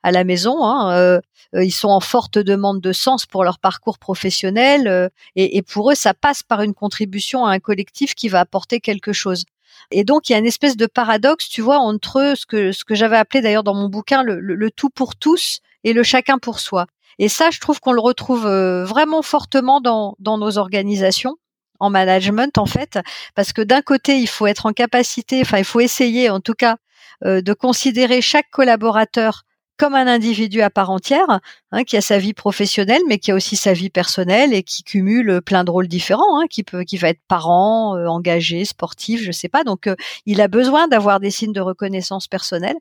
à 0.03 0.11
la 0.11 0.23
maison. 0.23 0.63
Hein, 0.63 1.21
euh, 1.55 1.63
ils 1.63 1.71
sont 1.71 1.89
en 1.89 1.99
forte 1.99 2.37
demande 2.37 2.81
de 2.81 2.91
sens 2.91 3.25
pour 3.25 3.43
leur 3.43 3.59
parcours 3.59 3.99
professionnel 3.99 4.87
euh, 4.87 5.09
et, 5.35 5.61
pour 5.61 5.91
eux, 5.91 5.95
ça 5.95 6.13
passe 6.13 6.43
par 6.43 6.61
une 6.61 6.73
contribution 6.73 7.45
à 7.45 7.51
un 7.51 7.59
collectif 7.59 8.15
qui 8.15 8.29
va 8.29 8.39
apporter 8.41 8.79
quelque 8.79 9.13
chose. 9.13 9.45
Et 9.91 10.03
donc 10.03 10.29
il 10.29 10.33
y 10.33 10.35
a 10.35 10.39
une 10.39 10.45
espèce 10.45 10.75
de 10.75 10.85
paradoxe, 10.85 11.47
tu 11.47 11.61
vois, 11.61 11.77
entre 11.77 12.33
ce 12.35 12.45
que 12.45 12.71
ce 12.71 12.83
que 12.83 12.95
j'avais 12.95 13.17
appelé 13.17 13.41
d'ailleurs 13.41 13.63
dans 13.63 13.75
mon 13.75 13.87
bouquin 13.89 14.23
le, 14.23 14.71
tout 14.71 14.89
pour 14.89 15.15
tous 15.15 15.59
et 15.83 15.93
le 15.93 16.03
chacun 16.03 16.39
pour 16.39 16.59
soi. 16.59 16.87
Et 17.19 17.29
ça, 17.29 17.49
je 17.51 17.59
trouve 17.59 17.79
qu'on 17.79 17.93
le 17.93 18.01
retrouve 18.01 18.45
euh, 18.45 18.83
vraiment 18.85 19.21
fortement 19.21 19.79
dans 19.79 20.15
dans 20.19 20.37
nos 20.37 20.57
organisations 20.57 21.37
en 21.79 21.89
management 21.89 22.57
en 22.57 22.65
fait, 22.65 22.99
parce 23.35 23.53
que 23.53 23.61
d'un 23.61 23.81
côté 23.81 24.17
il 24.19 24.27
faut 24.27 24.47
être 24.47 24.65
en 24.65 24.73
capacité, 24.73 25.41
enfin 25.41 25.57
il 25.57 25.65
faut 25.65 25.79
essayer 25.79 26.29
en 26.29 26.39
tout 26.39 26.53
cas 26.53 26.77
de 27.23 27.53
considérer 27.53 28.21
chaque 28.21 28.49
collaborateur 28.51 29.43
comme 29.77 29.93
un 29.93 30.07
individu 30.07 30.61
à 30.61 30.69
part 30.69 30.89
entière, 30.89 31.39
hein, 31.71 31.83
qui 31.83 31.95
a 31.95 32.01
sa 32.01 32.17
vie 32.17 32.33
professionnelle, 32.33 33.01
mais 33.07 33.19
qui 33.19 33.31
a 33.31 33.35
aussi 33.35 33.55
sa 33.55 33.73
vie 33.73 33.89
personnelle 33.89 34.53
et 34.53 34.63
qui 34.63 34.83
cumule 34.83 35.41
plein 35.41 35.63
de 35.63 35.71
rôles 35.71 35.87
différents, 35.87 36.39
hein, 36.39 36.47
qui 36.49 36.63
peut, 36.63 36.83
qui 36.83 36.97
va 36.97 37.09
être 37.09 37.21
parent, 37.27 37.95
euh, 37.95 38.07
engagé, 38.07 38.65
sportif, 38.65 39.21
je 39.21 39.31
sais 39.31 39.49
pas. 39.49 39.63
Donc, 39.63 39.87
euh, 39.87 39.95
il 40.25 40.41
a 40.41 40.47
besoin 40.47 40.87
d'avoir 40.87 41.19
des 41.19 41.31
signes 41.31 41.53
de 41.53 41.61
reconnaissance 41.61 42.27
personnelle. 42.27 42.77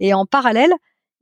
Et 0.00 0.14
en 0.14 0.24
parallèle, 0.24 0.72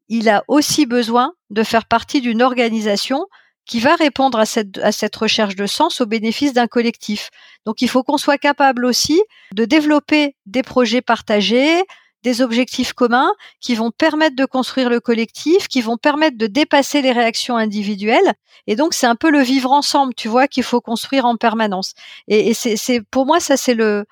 il 0.08 0.28
a 0.28 0.44
aussi 0.46 0.86
besoin 0.86 1.32
de 1.50 1.64
faire 1.64 1.86
partie 1.86 2.20
d'une 2.20 2.40
organisation 2.40 3.26
qui 3.66 3.80
va 3.80 3.96
répondre 3.96 4.38
à 4.38 4.46
cette, 4.46 4.78
à 4.78 4.92
cette 4.92 5.16
recherche 5.16 5.56
de 5.56 5.66
sens 5.66 6.00
au 6.00 6.06
bénéfice 6.06 6.52
d'un 6.52 6.68
collectif. 6.68 7.30
Donc, 7.66 7.82
il 7.82 7.88
faut 7.88 8.02
qu'on 8.02 8.16
soit 8.16 8.38
capable 8.38 8.84
aussi 8.84 9.20
de 9.52 9.64
développer 9.64 10.36
des 10.46 10.62
projets 10.62 11.02
partagés, 11.02 11.82
des 12.22 12.42
objectifs 12.42 12.92
communs 12.92 13.32
qui 13.60 13.76
vont 13.76 13.92
permettre 13.92 14.34
de 14.34 14.44
construire 14.44 14.90
le 14.90 14.98
collectif, 14.98 15.68
qui 15.68 15.80
vont 15.80 15.96
permettre 15.96 16.36
de 16.36 16.48
dépasser 16.48 17.00
les 17.00 17.12
réactions 17.12 17.56
individuelles. 17.56 18.32
Et 18.66 18.74
donc, 18.74 18.94
c'est 18.94 19.06
un 19.06 19.14
peu 19.14 19.30
le 19.30 19.40
vivre 19.42 19.70
ensemble, 19.70 20.12
tu 20.14 20.26
vois, 20.26 20.48
qu'il 20.48 20.64
faut 20.64 20.80
construire 20.80 21.24
en 21.24 21.36
permanence. 21.36 21.94
Et, 22.26 22.52
c'est, 22.54 23.00
pour 23.10 23.26
moi, 23.26 23.38
ça, 23.38 23.56
c'est 23.56 23.74
le, 23.74 24.06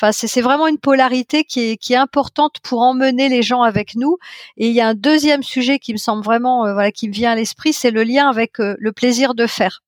Enfin, 0.00 0.12
c'est 0.12 0.40
vraiment 0.42 0.68
une 0.68 0.78
polarité 0.78 1.42
qui 1.42 1.60
est, 1.60 1.96
importante 1.96 2.60
pour 2.62 2.82
emmener 2.82 3.28
les 3.28 3.42
gens 3.42 3.62
avec 3.62 3.96
nous. 3.96 4.16
Et 4.56 4.68
il 4.68 4.72
y 4.72 4.80
a 4.80 4.86
un 4.86 4.94
deuxième 4.94 5.42
sujet 5.42 5.80
qui 5.80 5.92
me 5.92 5.98
semble 5.98 6.22
vraiment, 6.22 6.66
euh, 6.66 6.72
voilà, 6.72 6.92
qui 6.92 7.08
me 7.08 7.12
vient 7.12 7.32
à 7.32 7.34
l'esprit, 7.34 7.72
c'est 7.72 7.90
le 7.90 8.04
lien 8.04 8.28
avec 8.28 8.60
euh, 8.60 8.76
le 8.78 8.92
plaisir 8.92 9.34
de 9.34 9.48
faire. 9.48 9.82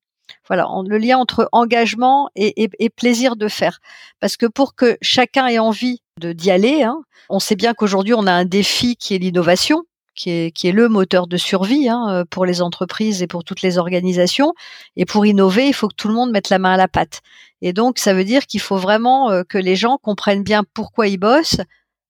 Voilà, 0.49 0.67
le 0.85 0.99
lien 0.99 1.17
entre 1.17 1.49
engagement 1.53 2.29
et, 2.35 2.69
plaisir 2.97 3.37
de 3.37 3.47
faire. 3.47 3.79
Parce 4.19 4.37
que 4.37 4.47
pour 4.47 4.75
que 4.75 4.99
chacun 5.01 5.47
ait 5.47 5.61
envie 5.61 6.03
de 6.19 6.33
d'y 6.33 6.51
aller, 6.51 6.83
hein, 6.83 7.03
on 7.29 7.39
sait 7.39 7.55
bien 7.55 7.73
qu'aujourd'hui 7.73 8.15
on 8.15 8.27
a 8.27 8.33
un 8.33 8.45
défi 8.45 8.97
qui 8.97 9.15
est 9.15 9.19
l'innovation. 9.19 9.85
Qui 10.15 10.31
est, 10.31 10.73
le 10.73 10.89
moteur 10.89 11.27
de 11.27 11.37
survie 11.37 11.89
hein, 11.89 12.25
pour 12.31 12.45
les 12.45 12.63
entreprises 12.63 13.23
et 13.23 13.27
pour 13.27 13.45
toutes 13.45 13.63
les 13.63 13.79
organisations. 13.79 14.53
Et 14.97 15.05
pour 15.05 15.27
innover, 15.27 15.67
il 15.69 15.75
faut 15.75 15.89
que 15.89 15.95
tout 15.95 16.09
le 16.09 16.15
monde 16.15 16.31
mette 16.31 16.51
la 16.51 16.59
main 16.59 16.73
à 16.73 16.77
la 16.77 16.89
pâte. 16.89 17.21
Et 17.63 17.73
donc, 17.73 17.99
ça 17.99 18.15
veut 18.15 18.25
dire 18.25 18.47
qu'il 18.47 18.61
faut 18.61 18.77
vraiment 18.77 19.31
que 19.49 19.59
les 19.59 19.77
gens 19.77 19.99
comprennent 19.99 20.43
bien 20.43 20.65
pourquoi 20.75 21.09
ils 21.09 21.19
bossent, 21.19 21.61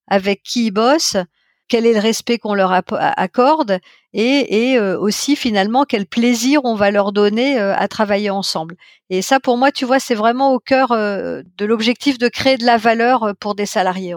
avec 0.09 0.43
qui 0.43 0.67
ils 0.67 0.71
bossent, 0.71 1.17
quel 1.71 1.87
est 1.87 1.95
le 1.95 2.01
respect 2.01 2.39
qu'on 2.39 2.55
leur 2.55 2.73
accorde 2.73 3.79
et, 4.13 4.77
euh, 4.77 4.99
aussi 4.99 5.37
finalement 5.37 5.85
quel 5.85 6.05
plaisir 6.05 6.61
on 6.65 6.75
va 6.75 6.91
leur 6.91 7.13
donner 7.13 7.59
euh, 7.59 7.75
à 7.77 7.89
travailler 7.89 8.29
ensemble. 8.29 8.77
Et 9.09 9.23
ça, 9.23 9.41
pour 9.41 9.57
moi, 9.57 9.71
tu 9.71 9.85
vois, 9.85 10.01
c'est 10.01 10.15
vraiment 10.17 10.53
au 10.53 10.59
cœur 10.59 10.93
euh, 10.93 11.43
de 11.57 11.65
l'objectif 11.65 12.19
de 12.19 12.29
créer 12.29 12.57
de 12.57 12.67
la 12.67 12.77
valeur 12.77 13.33
pour 13.39 13.55
des 13.55 13.67
salariés. 13.67 14.15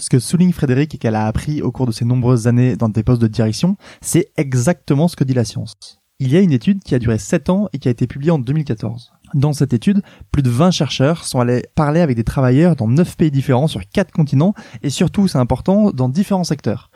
Ce 0.00 0.08
que 0.08 0.18
souligne 0.18 0.52
Frédéric 0.52 0.94
et 0.94 0.98
qu'elle 0.98 1.14
a 1.14 1.26
appris 1.26 1.60
au 1.60 1.70
cours 1.70 1.86
de 1.86 1.92
ses 1.92 2.06
nombreuses 2.06 2.46
années 2.46 2.74
dans 2.74 2.88
des 2.88 3.02
postes 3.02 3.20
de 3.20 3.26
direction, 3.26 3.76
c'est 4.00 4.32
exactement 4.38 5.08
ce 5.08 5.16
que 5.16 5.24
dit 5.24 5.34
la 5.34 5.44
science. 5.44 5.74
Il 6.18 6.32
y 6.32 6.38
a 6.38 6.40
une 6.40 6.52
étude 6.52 6.82
qui 6.82 6.94
a 6.94 6.98
duré 6.98 7.18
7 7.18 7.50
ans 7.50 7.68
et 7.74 7.78
qui 7.78 7.86
a 7.88 7.90
été 7.90 8.06
publiée 8.06 8.30
en 8.30 8.38
2014. 8.38 9.12
Dans 9.34 9.52
cette 9.52 9.74
étude, 9.74 10.00
plus 10.32 10.42
de 10.42 10.48
20 10.48 10.70
chercheurs 10.70 11.24
sont 11.24 11.40
allés 11.40 11.64
parler 11.74 12.00
avec 12.00 12.16
des 12.16 12.24
travailleurs 12.24 12.76
dans 12.76 12.88
9 12.88 13.14
pays 13.18 13.30
différents 13.30 13.66
sur 13.66 13.86
4 13.86 14.10
continents 14.10 14.54
et 14.82 14.88
surtout, 14.88 15.28
c'est 15.28 15.38
important, 15.38 15.90
dans 15.90 16.08
différents 16.08 16.44
secteurs. 16.44 16.90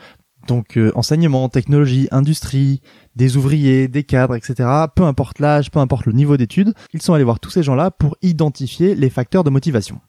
Donc 0.48 0.78
euh, 0.78 0.90
enseignement, 0.94 1.50
technologie, 1.50 2.08
industrie, 2.10 2.80
des 3.16 3.36
ouvriers, 3.36 3.86
des 3.86 4.04
cadres, 4.04 4.34
etc. 4.34 4.66
Peu 4.96 5.04
importe 5.04 5.40
l'âge, 5.40 5.70
peu 5.70 5.78
importe 5.78 6.06
le 6.06 6.12
niveau 6.12 6.38
d'études, 6.38 6.72
ils 6.94 7.02
sont 7.02 7.12
allés 7.12 7.24
voir 7.24 7.38
tous 7.38 7.50
ces 7.50 7.62
gens-là 7.62 7.90
pour 7.90 8.16
identifier 8.22 8.94
les 8.94 9.10
facteurs 9.10 9.44
de 9.44 9.50
motivation. 9.50 10.00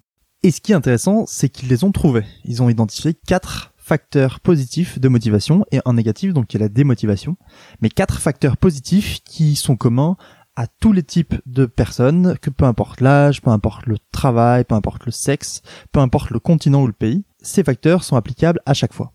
Et 0.43 0.51
ce 0.51 0.61
qui 0.61 0.71
est 0.71 0.75
intéressant, 0.75 1.25
c'est 1.27 1.49
qu'ils 1.49 1.69
les 1.69 1.83
ont 1.83 1.91
trouvés. 1.91 2.25
Ils 2.43 2.61
ont 2.61 2.69
identifié 2.69 3.13
quatre 3.13 3.73
facteurs 3.77 4.39
positifs 4.39 4.99
de 4.99 5.07
motivation 5.07 5.65
et 5.71 5.79
un 5.85 5.93
négatif, 5.93 6.33
donc 6.33 6.47
qui 6.47 6.57
est 6.57 6.59
la 6.59 6.69
démotivation. 6.69 7.37
Mais 7.81 7.89
quatre 7.89 8.19
facteurs 8.19 8.57
positifs 8.57 9.19
qui 9.23 9.55
sont 9.55 9.75
communs 9.75 10.17
à 10.55 10.67
tous 10.67 10.93
les 10.93 11.03
types 11.03 11.35
de 11.45 11.65
personnes, 11.65 12.37
que 12.41 12.49
peu 12.49 12.65
importe 12.65 13.01
l'âge, 13.01 13.41
peu 13.41 13.49
importe 13.49 13.85
le 13.85 13.97
travail, 14.11 14.63
peu 14.63 14.75
importe 14.75 15.05
le 15.05 15.11
sexe, 15.11 15.61
peu 15.91 15.99
importe 15.99 16.29
le 16.29 16.39
continent 16.39 16.83
ou 16.83 16.87
le 16.87 16.93
pays, 16.93 17.25
ces 17.41 17.63
facteurs 17.63 18.03
sont 18.03 18.15
applicables 18.15 18.61
à 18.65 18.73
chaque 18.73 18.93
fois. 18.93 19.13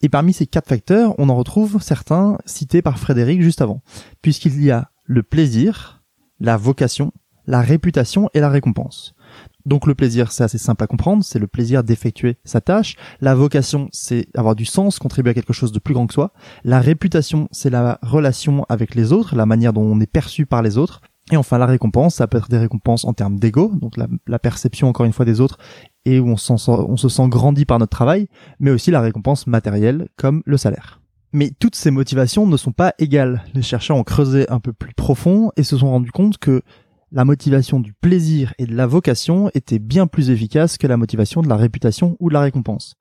Et 0.00 0.08
parmi 0.08 0.32
ces 0.32 0.46
quatre 0.46 0.68
facteurs, 0.68 1.14
on 1.18 1.28
en 1.28 1.36
retrouve 1.36 1.82
certains 1.82 2.38
cités 2.46 2.82
par 2.82 2.98
Frédéric 2.98 3.42
juste 3.42 3.60
avant, 3.60 3.82
puisqu'il 4.22 4.62
y 4.62 4.70
a 4.70 4.90
le 5.04 5.22
plaisir, 5.22 6.02
la 6.40 6.56
vocation, 6.56 7.12
la 7.46 7.60
réputation 7.60 8.30
et 8.34 8.40
la 8.40 8.48
récompense. 8.48 9.14
Donc 9.68 9.86
le 9.86 9.94
plaisir, 9.94 10.32
c'est 10.32 10.42
assez 10.42 10.56
simple 10.56 10.82
à 10.82 10.86
comprendre, 10.86 11.22
c'est 11.22 11.38
le 11.38 11.46
plaisir 11.46 11.84
d'effectuer 11.84 12.38
sa 12.42 12.62
tâche. 12.62 12.96
La 13.20 13.34
vocation, 13.34 13.90
c'est 13.92 14.26
avoir 14.34 14.56
du 14.56 14.64
sens, 14.64 14.98
contribuer 14.98 15.32
à 15.32 15.34
quelque 15.34 15.52
chose 15.52 15.72
de 15.72 15.78
plus 15.78 15.92
grand 15.92 16.06
que 16.06 16.14
soi. 16.14 16.32
La 16.64 16.80
réputation, 16.80 17.48
c'est 17.52 17.68
la 17.68 17.98
relation 18.00 18.64
avec 18.70 18.94
les 18.94 19.12
autres, 19.12 19.36
la 19.36 19.44
manière 19.44 19.74
dont 19.74 19.82
on 19.82 20.00
est 20.00 20.10
perçu 20.10 20.46
par 20.46 20.62
les 20.62 20.78
autres. 20.78 21.02
Et 21.30 21.36
enfin, 21.36 21.58
la 21.58 21.66
récompense, 21.66 22.14
ça 22.14 22.26
peut 22.26 22.38
être 22.38 22.48
des 22.48 22.56
récompenses 22.56 23.04
en 23.04 23.12
termes 23.12 23.38
d'ego, 23.38 23.70
donc 23.74 23.98
la, 23.98 24.38
perception 24.38 24.88
encore 24.88 25.04
une 25.04 25.12
fois 25.12 25.26
des 25.26 25.42
autres 25.42 25.58
et 26.06 26.18
où 26.18 26.30
on, 26.30 26.36
on 26.36 26.96
se 26.96 27.08
sent 27.10 27.28
grandi 27.28 27.66
par 27.66 27.78
notre 27.78 27.94
travail, 27.94 28.28
mais 28.60 28.70
aussi 28.70 28.90
la 28.90 29.02
récompense 29.02 29.46
matérielle 29.46 30.08
comme 30.16 30.42
le 30.46 30.56
salaire. 30.56 31.02
Mais 31.34 31.50
toutes 31.50 31.76
ces 31.76 31.90
motivations 31.90 32.46
ne 32.46 32.56
sont 32.56 32.72
pas 32.72 32.94
égales. 32.98 33.44
Les 33.52 33.60
chercheurs 33.60 33.98
ont 33.98 34.04
creusé 34.04 34.48
un 34.48 34.60
peu 34.60 34.72
plus 34.72 34.94
profond 34.94 35.52
et 35.58 35.62
se 35.62 35.76
sont 35.76 35.90
rendus 35.90 36.10
compte 36.10 36.38
que 36.38 36.62
la 37.10 37.24
motivation 37.24 37.80
du 37.80 37.92
plaisir 37.94 38.52
et 38.58 38.66
de 38.66 38.74
la 38.74 38.86
vocation 38.86 39.50
était 39.54 39.78
bien 39.78 40.06
plus 40.06 40.30
efficace 40.30 40.76
que 40.76 40.86
la 40.86 40.96
motivation 40.96 41.42
de 41.42 41.48
la 41.48 41.56
réputation 41.56 42.16
ou 42.20 42.28
de 42.28 42.34
la 42.34 42.40
récompense. 42.40 42.94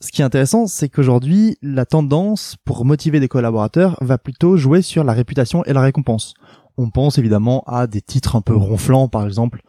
Ce 0.00 0.12
qui 0.12 0.20
est 0.20 0.24
intéressant, 0.24 0.66
c'est 0.66 0.88
qu'aujourd'hui, 0.88 1.56
la 1.62 1.86
tendance 1.86 2.56
pour 2.64 2.84
motiver 2.84 3.20
des 3.20 3.28
collaborateurs 3.28 3.96
va 4.02 4.18
plutôt 4.18 4.56
jouer 4.56 4.82
sur 4.82 5.02
la 5.02 5.14
réputation 5.14 5.64
et 5.64 5.72
la 5.72 5.80
récompense. 5.80 6.34
On 6.76 6.90
pense 6.90 7.16
évidemment 7.16 7.62
à 7.66 7.86
des 7.86 8.02
titres 8.02 8.36
un 8.36 8.42
peu 8.42 8.54
ronflants, 8.54 9.08
par 9.08 9.24
exemple, 9.24 9.62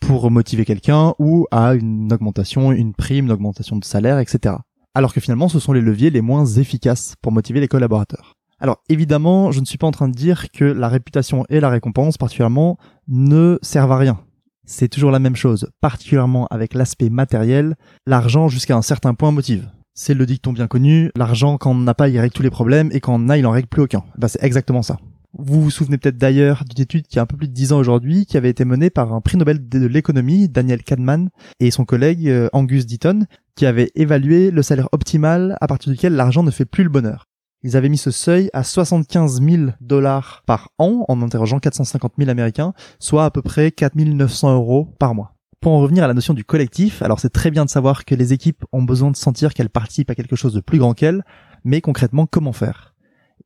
pour 0.00 0.30
motiver 0.30 0.64
quelqu'un, 0.64 1.14
ou 1.18 1.46
à 1.50 1.74
une 1.74 2.12
augmentation, 2.12 2.72
une 2.72 2.94
prime, 2.94 3.26
une 3.26 3.32
augmentation 3.32 3.76
de 3.76 3.84
salaire, 3.84 4.18
etc. 4.18 4.54
Alors 4.94 5.12
que 5.12 5.20
finalement, 5.20 5.48
ce 5.48 5.58
sont 5.58 5.72
les 5.72 5.80
leviers 5.80 6.10
les 6.10 6.20
moins 6.20 6.46
efficaces 6.46 7.14
pour 7.20 7.32
motiver 7.32 7.60
les 7.60 7.68
collaborateurs. 7.68 8.36
Alors 8.64 8.82
évidemment, 8.88 9.52
je 9.52 9.60
ne 9.60 9.66
suis 9.66 9.76
pas 9.76 9.86
en 9.86 9.90
train 9.90 10.08
de 10.08 10.14
dire 10.14 10.50
que 10.50 10.64
la 10.64 10.88
réputation 10.88 11.44
et 11.50 11.60
la 11.60 11.68
récompense 11.68 12.16
particulièrement 12.16 12.78
ne 13.08 13.58
servent 13.60 13.92
à 13.92 13.98
rien. 13.98 14.20
C'est 14.64 14.88
toujours 14.88 15.10
la 15.10 15.18
même 15.18 15.36
chose, 15.36 15.68
particulièrement 15.82 16.46
avec 16.46 16.72
l'aspect 16.72 17.10
matériel, 17.10 17.76
l'argent 18.06 18.48
jusqu'à 18.48 18.74
un 18.74 18.80
certain 18.80 19.12
point 19.12 19.32
motive. 19.32 19.68
C'est 19.92 20.14
le 20.14 20.24
dicton 20.24 20.54
bien 20.54 20.66
connu, 20.66 21.10
l'argent 21.14 21.58
quand 21.58 21.72
on 21.72 21.74
n'a 21.74 21.92
pas 21.92 22.08
il 22.08 22.18
règle 22.18 22.32
tous 22.32 22.42
les 22.42 22.48
problèmes 22.48 22.88
et 22.92 23.00
quand 23.00 23.20
on 23.20 23.28
a 23.28 23.36
il 23.36 23.46
en 23.46 23.50
règle 23.50 23.68
plus 23.68 23.82
aucun. 23.82 24.02
Bah, 24.16 24.28
c'est 24.28 24.42
exactement 24.42 24.80
ça. 24.80 24.96
Vous 25.36 25.60
vous 25.60 25.70
souvenez 25.70 25.98
peut-être 25.98 26.16
d'ailleurs 26.16 26.64
d'une 26.64 26.84
étude 26.84 27.06
qui 27.06 27.18
a 27.18 27.22
un 27.22 27.26
peu 27.26 27.36
plus 27.36 27.48
de 27.48 27.52
10 27.52 27.74
ans 27.74 27.78
aujourd'hui, 27.78 28.24
qui 28.24 28.38
avait 28.38 28.48
été 28.48 28.64
menée 28.64 28.88
par 28.88 29.12
un 29.12 29.20
prix 29.20 29.36
Nobel 29.36 29.68
de 29.68 29.86
l'économie, 29.86 30.48
Daniel 30.48 30.82
Kahneman, 30.82 31.28
et 31.60 31.70
son 31.70 31.84
collègue 31.84 32.26
euh, 32.30 32.48
Angus 32.54 32.86
Deaton, 32.86 33.26
qui 33.56 33.66
avait 33.66 33.90
évalué 33.94 34.50
le 34.50 34.62
salaire 34.62 34.88
optimal 34.92 35.58
à 35.60 35.66
partir 35.66 35.92
duquel 35.92 36.14
l'argent 36.14 36.42
ne 36.42 36.50
fait 36.50 36.64
plus 36.64 36.84
le 36.84 36.88
bonheur. 36.88 37.26
Ils 37.66 37.78
avaient 37.78 37.88
mis 37.88 37.96
ce 37.96 38.10
seuil 38.10 38.50
à 38.52 38.62
75 38.62 39.40
000 39.42 39.62
dollars 39.80 40.42
par 40.44 40.68
an 40.76 41.06
en 41.08 41.22
interrogeant 41.22 41.58
450 41.58 42.12
000 42.18 42.28
Américains, 42.28 42.74
soit 42.98 43.24
à 43.24 43.30
peu 43.30 43.40
près 43.40 43.70
4 43.70 43.96
900 43.96 44.54
euros 44.54 44.94
par 44.98 45.14
mois. 45.14 45.34
Pour 45.62 45.72
en 45.72 45.80
revenir 45.80 46.04
à 46.04 46.06
la 46.06 46.12
notion 46.12 46.34
du 46.34 46.44
collectif, 46.44 47.00
alors 47.00 47.20
c'est 47.20 47.30
très 47.30 47.50
bien 47.50 47.64
de 47.64 47.70
savoir 47.70 48.04
que 48.04 48.14
les 48.14 48.34
équipes 48.34 48.66
ont 48.72 48.82
besoin 48.82 49.10
de 49.10 49.16
sentir 49.16 49.54
qu'elles 49.54 49.70
participent 49.70 50.10
à 50.10 50.14
quelque 50.14 50.36
chose 50.36 50.52
de 50.52 50.60
plus 50.60 50.78
grand 50.78 50.92
qu'elles, 50.92 51.24
mais 51.64 51.80
concrètement 51.80 52.26
comment 52.26 52.52
faire? 52.52 52.94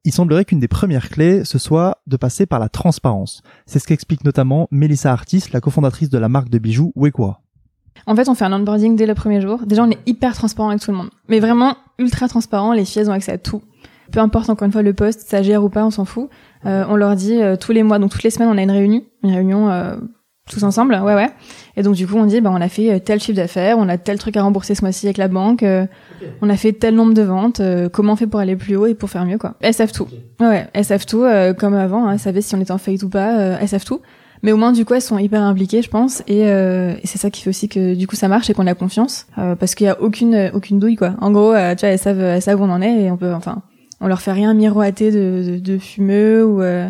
Il 0.03 0.13
semblerait 0.13 0.45
qu'une 0.45 0.59
des 0.59 0.67
premières 0.67 1.11
clés, 1.11 1.45
ce 1.45 1.59
soit 1.59 1.99
de 2.09 2.17
passer 2.17 2.45
par 2.45 2.59
la 2.59 2.69
transparence. 2.69 3.43
C'est 3.67 3.79
ce 3.79 3.87
qu'explique 3.87 4.25
notamment 4.25 4.67
Melissa 4.73 5.13
Artis, 5.13 5.45
la 5.53 5.61
cofondatrice 5.61 6.11
de 6.11 6.19
la 6.19 6.29
marque 6.29 6.49
de 6.49 6.59
bijoux 6.59 6.93
Wekwa. 6.97 7.41
En 8.07 8.17
fait, 8.17 8.29
on 8.29 8.35
fait 8.35 8.45
un 8.45 8.53
onboarding 8.53 8.97
dès 8.97 9.07
le 9.07 9.15
premier 9.15 9.41
jour. 9.41 9.65
Déjà, 9.65 9.85
on 9.85 9.91
est 9.91 9.99
hyper 10.07 10.35
transparent 10.35 10.71
avec 10.71 10.81
tout 10.81 10.91
le 10.91 10.97
monde. 10.97 11.11
Mais 11.29 11.39
vraiment 11.39 11.77
ultra 12.01 12.27
transparent, 12.27 12.73
les 12.73 12.85
filles 12.85 13.09
ont 13.09 13.13
accès 13.13 13.33
à 13.33 13.39
tout 13.39 13.63
peu 14.13 14.21
importe 14.21 14.51
encore 14.51 14.67
une 14.67 14.73
fois 14.73 14.83
le 14.83 14.93
poste, 14.93 15.29
ça 15.29 15.43
gère 15.43 15.63
ou 15.65 15.69
pas, 15.69 15.85
on 15.85 15.91
s'en 15.91 16.05
fout. 16.05 16.29
Euh, 16.67 16.85
on 16.89 16.97
leur 16.97 17.15
dit 17.15 17.41
euh, 17.41 17.57
tous 17.57 17.73
les 17.73 17.83
mois, 17.83 17.99
donc 17.99 18.11
toutes 18.11 18.23
les 18.23 18.31
semaines, 18.31 18.49
on 18.49 18.59
a 18.59 18.63
une 18.63 18.71
réunion, 18.71 19.03
une 19.23 19.33
réunion 19.33 19.71
euh, 19.71 19.97
tous 20.51 20.63
ensemble, 20.65 20.95
ouais 20.95 21.15
ouais. 21.15 21.29
Et 21.77 21.83
donc 21.83 21.95
du 21.95 22.07
coup, 22.07 22.17
on 22.17 22.27
dit, 22.27 22.41
bah 22.41 22.51
on 22.53 22.61
a 22.61 22.69
fait 22.69 23.01
tel 23.01 23.21
chiffre 23.21 23.37
d'affaires, 23.37 23.77
on 23.79 23.89
a 23.89 23.99
tel 23.99 24.19
truc 24.19 24.37
à 24.37 24.43
rembourser 24.43 24.75
ce 24.75 24.83
mois-ci 24.83 25.07
avec 25.07 25.19
la 25.19 25.29
banque, 25.29 25.65
on 26.43 26.51
a 26.51 26.57
fait 26.57 26.73
tel 26.73 26.95
nombre 26.95 27.13
de 27.15 27.23
ventes, 27.23 27.61
comment 27.93 28.15
on 28.15 28.17
fait 28.17 28.27
pour 28.27 28.41
aller 28.41 28.57
plus 28.57 28.75
haut 28.77 28.87
et 28.87 28.95
pour 28.95 29.11
faire 29.11 29.27
mieux 29.27 29.37
quoi. 29.39 29.55
Elles 29.61 29.75
savent 29.75 29.93
tout. 29.93 30.09
Ouais, 30.41 30.67
elles 30.73 30.87
savent 30.87 31.05
tout 31.05 31.25
comme 31.59 31.75
avant, 31.75 32.07
hein, 32.07 32.13
elles 32.15 32.19
savaient 32.19 32.41
si 32.41 32.55
on 32.55 32.61
était 32.61 32.73
en 32.73 32.79
faillite 32.79 33.03
ou 33.03 33.11
pas, 33.11 33.59
elles 33.61 33.69
savent 33.69 33.85
tout. 33.85 34.01
Mais 34.43 34.53
au 34.53 34.57
moins 34.57 34.73
du 34.73 34.87
coup 34.87 34.95
elles 34.95 35.03
sont 35.03 35.19
hyper 35.19 35.43
impliquées 35.43 35.83
je 35.83 35.91
pense 35.91 36.23
et, 36.27 36.41
et 36.41 37.01
c'est 37.07 37.19
ça 37.19 37.29
qui 37.29 37.43
fait 37.43 37.51
aussi 37.51 37.69
que 37.69 37.95
du 37.95 38.07
coup 38.07 38.17
ça 38.17 38.29
marche 38.29 38.49
et 38.49 38.55
qu'on 38.55 38.67
a 38.67 38.75
confiance 38.75 39.27
parce 39.37 39.75
qu'il 39.75 39.87
y 39.87 39.91
a 39.91 40.01
aucune 40.01 40.51
aucune 40.55 40.79
douille 40.79 40.97
quoi. 40.97 41.15
En 41.21 41.31
gros 41.31 41.53
tu 41.53 41.81
vois 41.81 41.91
elles 41.91 41.99
savent 41.99 42.21
elles 42.21 42.43
savent 42.43 42.61
où 42.61 42.65
on 42.65 42.71
en 42.71 42.81
est 42.81 43.03
et 43.03 43.11
on 43.11 43.19
peut 43.19 43.35
enfin 43.35 43.63
on 44.01 44.07
leur 44.07 44.21
fait 44.21 44.33
rien 44.33 44.55
miroiter 44.55 45.11
de, 45.11 45.53
de, 45.53 45.59
de 45.59 45.79
fumeux 45.79 46.45
ou 46.45 46.63
euh, 46.63 46.89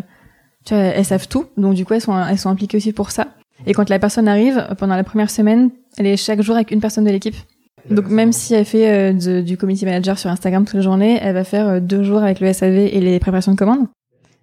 tu 0.65 0.73
vois, 0.73 0.83
elles 0.83 1.05
savent 1.05 1.27
tout. 1.27 1.45
Donc 1.57 1.75
du 1.75 1.85
coup 1.85 1.93
elles 1.93 2.01
sont 2.01 2.17
elles 2.17 2.37
sont 2.37 2.49
impliquées 2.49 2.77
aussi 2.77 2.93
pour 2.93 3.11
ça. 3.11 3.27
Et 3.65 3.73
quand 3.73 3.89
la 3.89 3.99
personne 3.99 4.27
arrive 4.27 4.67
pendant 4.77 4.95
la 4.95 5.03
première 5.03 5.29
semaine 5.29 5.71
elle 5.97 6.05
est 6.05 6.17
chaque 6.17 6.41
jour 6.41 6.55
avec 6.55 6.71
une 6.71 6.81
personne 6.81 7.03
de 7.03 7.11
l'équipe. 7.11 7.35
Donc 7.89 8.09
même 8.09 8.31
si 8.31 8.53
elle 8.53 8.65
fait 8.65 9.13
euh, 9.13 9.41
du 9.41 9.57
community 9.57 9.85
manager 9.85 10.19
sur 10.19 10.29
Instagram 10.29 10.65
toute 10.65 10.75
la 10.75 10.81
journée 10.81 11.19
elle 11.21 11.33
va 11.33 11.43
faire 11.43 11.67
euh, 11.67 11.79
deux 11.79 12.03
jours 12.03 12.21
avec 12.21 12.39
le 12.39 12.51
SAV 12.51 12.75
et 12.75 12.99
les 12.99 13.19
préparations 13.19 13.53
de 13.53 13.57
commandes. 13.57 13.87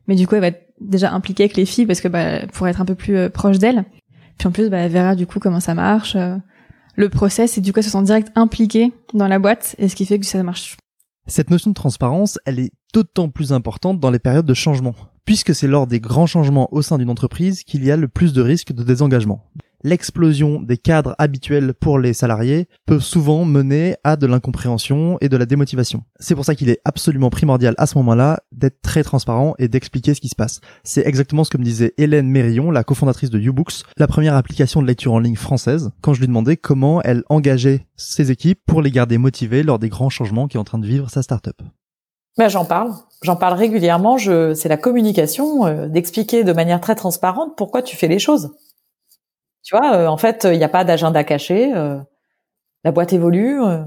Mais 0.08 0.14
du 0.14 0.26
coup 0.26 0.34
elle 0.34 0.40
va 0.40 0.48
être 0.48 0.66
déjà 0.80 1.12
impliquée 1.12 1.44
avec 1.44 1.56
les 1.56 1.66
filles 1.66 1.86
parce 1.86 2.00
que 2.00 2.08
bah, 2.08 2.46
pour 2.52 2.68
être 2.68 2.80
un 2.80 2.84
peu 2.84 2.94
plus 2.94 3.30
proche 3.30 3.58
d'elle. 3.58 3.84
Puis 4.38 4.48
en 4.48 4.50
plus 4.50 4.68
bah, 4.70 4.78
elle 4.78 4.92
verra 4.92 5.14
du 5.14 5.26
coup 5.26 5.38
comment 5.38 5.60
ça 5.60 5.74
marche 5.74 6.16
le 6.98 7.08
process 7.10 7.58
et 7.58 7.60
du 7.60 7.72
coup 7.72 7.78
elles 7.78 7.84
se 7.84 7.90
sent 7.90 8.02
direct 8.02 8.32
impliquées 8.34 8.92
dans 9.14 9.28
la 9.28 9.38
boîte 9.38 9.76
et 9.78 9.88
ce 9.88 9.94
qui 9.94 10.06
fait 10.06 10.18
que 10.18 10.26
ça 10.26 10.42
marche 10.42 10.76
cette 11.26 11.50
notion 11.50 11.70
de 11.70 11.74
transparence, 11.74 12.38
elle 12.44 12.58
est 12.58 12.72
d'autant 12.94 13.28
plus 13.28 13.52
importante 13.52 14.00
dans 14.00 14.10
les 14.10 14.18
périodes 14.18 14.46
de 14.46 14.54
changement, 14.54 14.94
puisque 15.24 15.54
c'est 15.54 15.66
lors 15.66 15.86
des 15.86 16.00
grands 16.00 16.26
changements 16.26 16.72
au 16.72 16.82
sein 16.82 16.98
d'une 16.98 17.10
entreprise 17.10 17.64
qu'il 17.64 17.84
y 17.84 17.90
a 17.90 17.96
le 17.96 18.08
plus 18.08 18.32
de 18.32 18.42
risques 18.42 18.72
de 18.72 18.82
désengagement 18.82 19.44
l'explosion 19.86 20.60
des 20.60 20.76
cadres 20.76 21.14
habituels 21.18 21.72
pour 21.72 22.00
les 22.00 22.12
salariés 22.12 22.68
peut 22.86 22.98
souvent 22.98 23.44
mener 23.44 23.94
à 24.02 24.16
de 24.16 24.26
l'incompréhension 24.26 25.16
et 25.20 25.28
de 25.28 25.36
la 25.36 25.46
démotivation. 25.46 26.02
C'est 26.18 26.34
pour 26.34 26.44
ça 26.44 26.56
qu'il 26.56 26.68
est 26.68 26.80
absolument 26.84 27.30
primordial 27.30 27.74
à 27.78 27.86
ce 27.86 27.96
moment-là 27.98 28.40
d'être 28.50 28.82
très 28.82 29.04
transparent 29.04 29.54
et 29.58 29.68
d'expliquer 29.68 30.14
ce 30.14 30.20
qui 30.20 30.28
se 30.28 30.34
passe. 30.34 30.60
C'est 30.82 31.06
exactement 31.06 31.44
ce 31.44 31.50
que 31.50 31.58
me 31.58 31.64
disait 31.64 31.94
Hélène 31.98 32.28
Mérillon, 32.28 32.72
la 32.72 32.82
cofondatrice 32.82 33.30
de 33.30 33.38
YouBooks, 33.38 33.84
la 33.96 34.08
première 34.08 34.34
application 34.34 34.82
de 34.82 34.88
lecture 34.88 35.12
en 35.12 35.20
ligne 35.20 35.36
française, 35.36 35.92
quand 36.00 36.14
je 36.14 36.20
lui 36.20 36.26
demandais 36.26 36.56
comment 36.56 37.00
elle 37.02 37.22
engageait 37.28 37.86
ses 37.94 38.32
équipes 38.32 38.60
pour 38.66 38.82
les 38.82 38.90
garder 38.90 39.18
motivées 39.18 39.62
lors 39.62 39.78
des 39.78 39.88
grands 39.88 40.10
changements 40.10 40.48
qu'est 40.48 40.58
en 40.58 40.64
train 40.64 40.78
de 40.78 40.86
vivre 40.86 41.10
sa 41.10 41.22
startup. 41.22 41.62
Ben, 42.36 42.48
j'en 42.48 42.64
parle. 42.64 42.92
J'en 43.22 43.36
parle 43.36 43.54
régulièrement. 43.54 44.18
Je, 44.18 44.52
c'est 44.52 44.68
la 44.68 44.76
communication, 44.76 45.64
euh, 45.64 45.86
d'expliquer 45.86 46.44
de 46.44 46.52
manière 46.52 46.80
très 46.80 46.94
transparente 46.94 47.54
pourquoi 47.56 47.82
tu 47.82 47.96
fais 47.96 48.08
les 48.08 48.18
choses. 48.18 48.50
Tu 49.66 49.76
vois, 49.76 49.96
euh, 49.96 50.06
en 50.06 50.16
fait, 50.16 50.46
il 50.50 50.58
n'y 50.58 50.64
a 50.64 50.68
pas 50.68 50.84
d'agenda 50.84 51.24
caché. 51.24 51.72
Euh, 51.74 51.98
la 52.84 52.92
boîte 52.92 53.12
évolue. 53.12 53.60
Euh, 53.60 53.82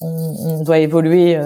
on, 0.00 0.08
on, 0.08 0.62
doit 0.64 0.78
évoluer 0.78 1.38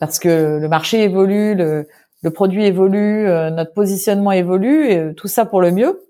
parce 0.00 0.18
que 0.18 0.58
le 0.60 0.68
marché 0.68 1.04
évolue, 1.04 1.54
le, 1.54 1.88
le 2.22 2.30
produit 2.32 2.64
évolue, 2.64 3.26
notre 3.52 3.72
positionnement 3.72 4.32
évolue, 4.32 4.90
et 4.90 5.14
tout 5.14 5.28
ça 5.28 5.46
pour 5.46 5.60
le 5.60 5.70
mieux. 5.70 6.02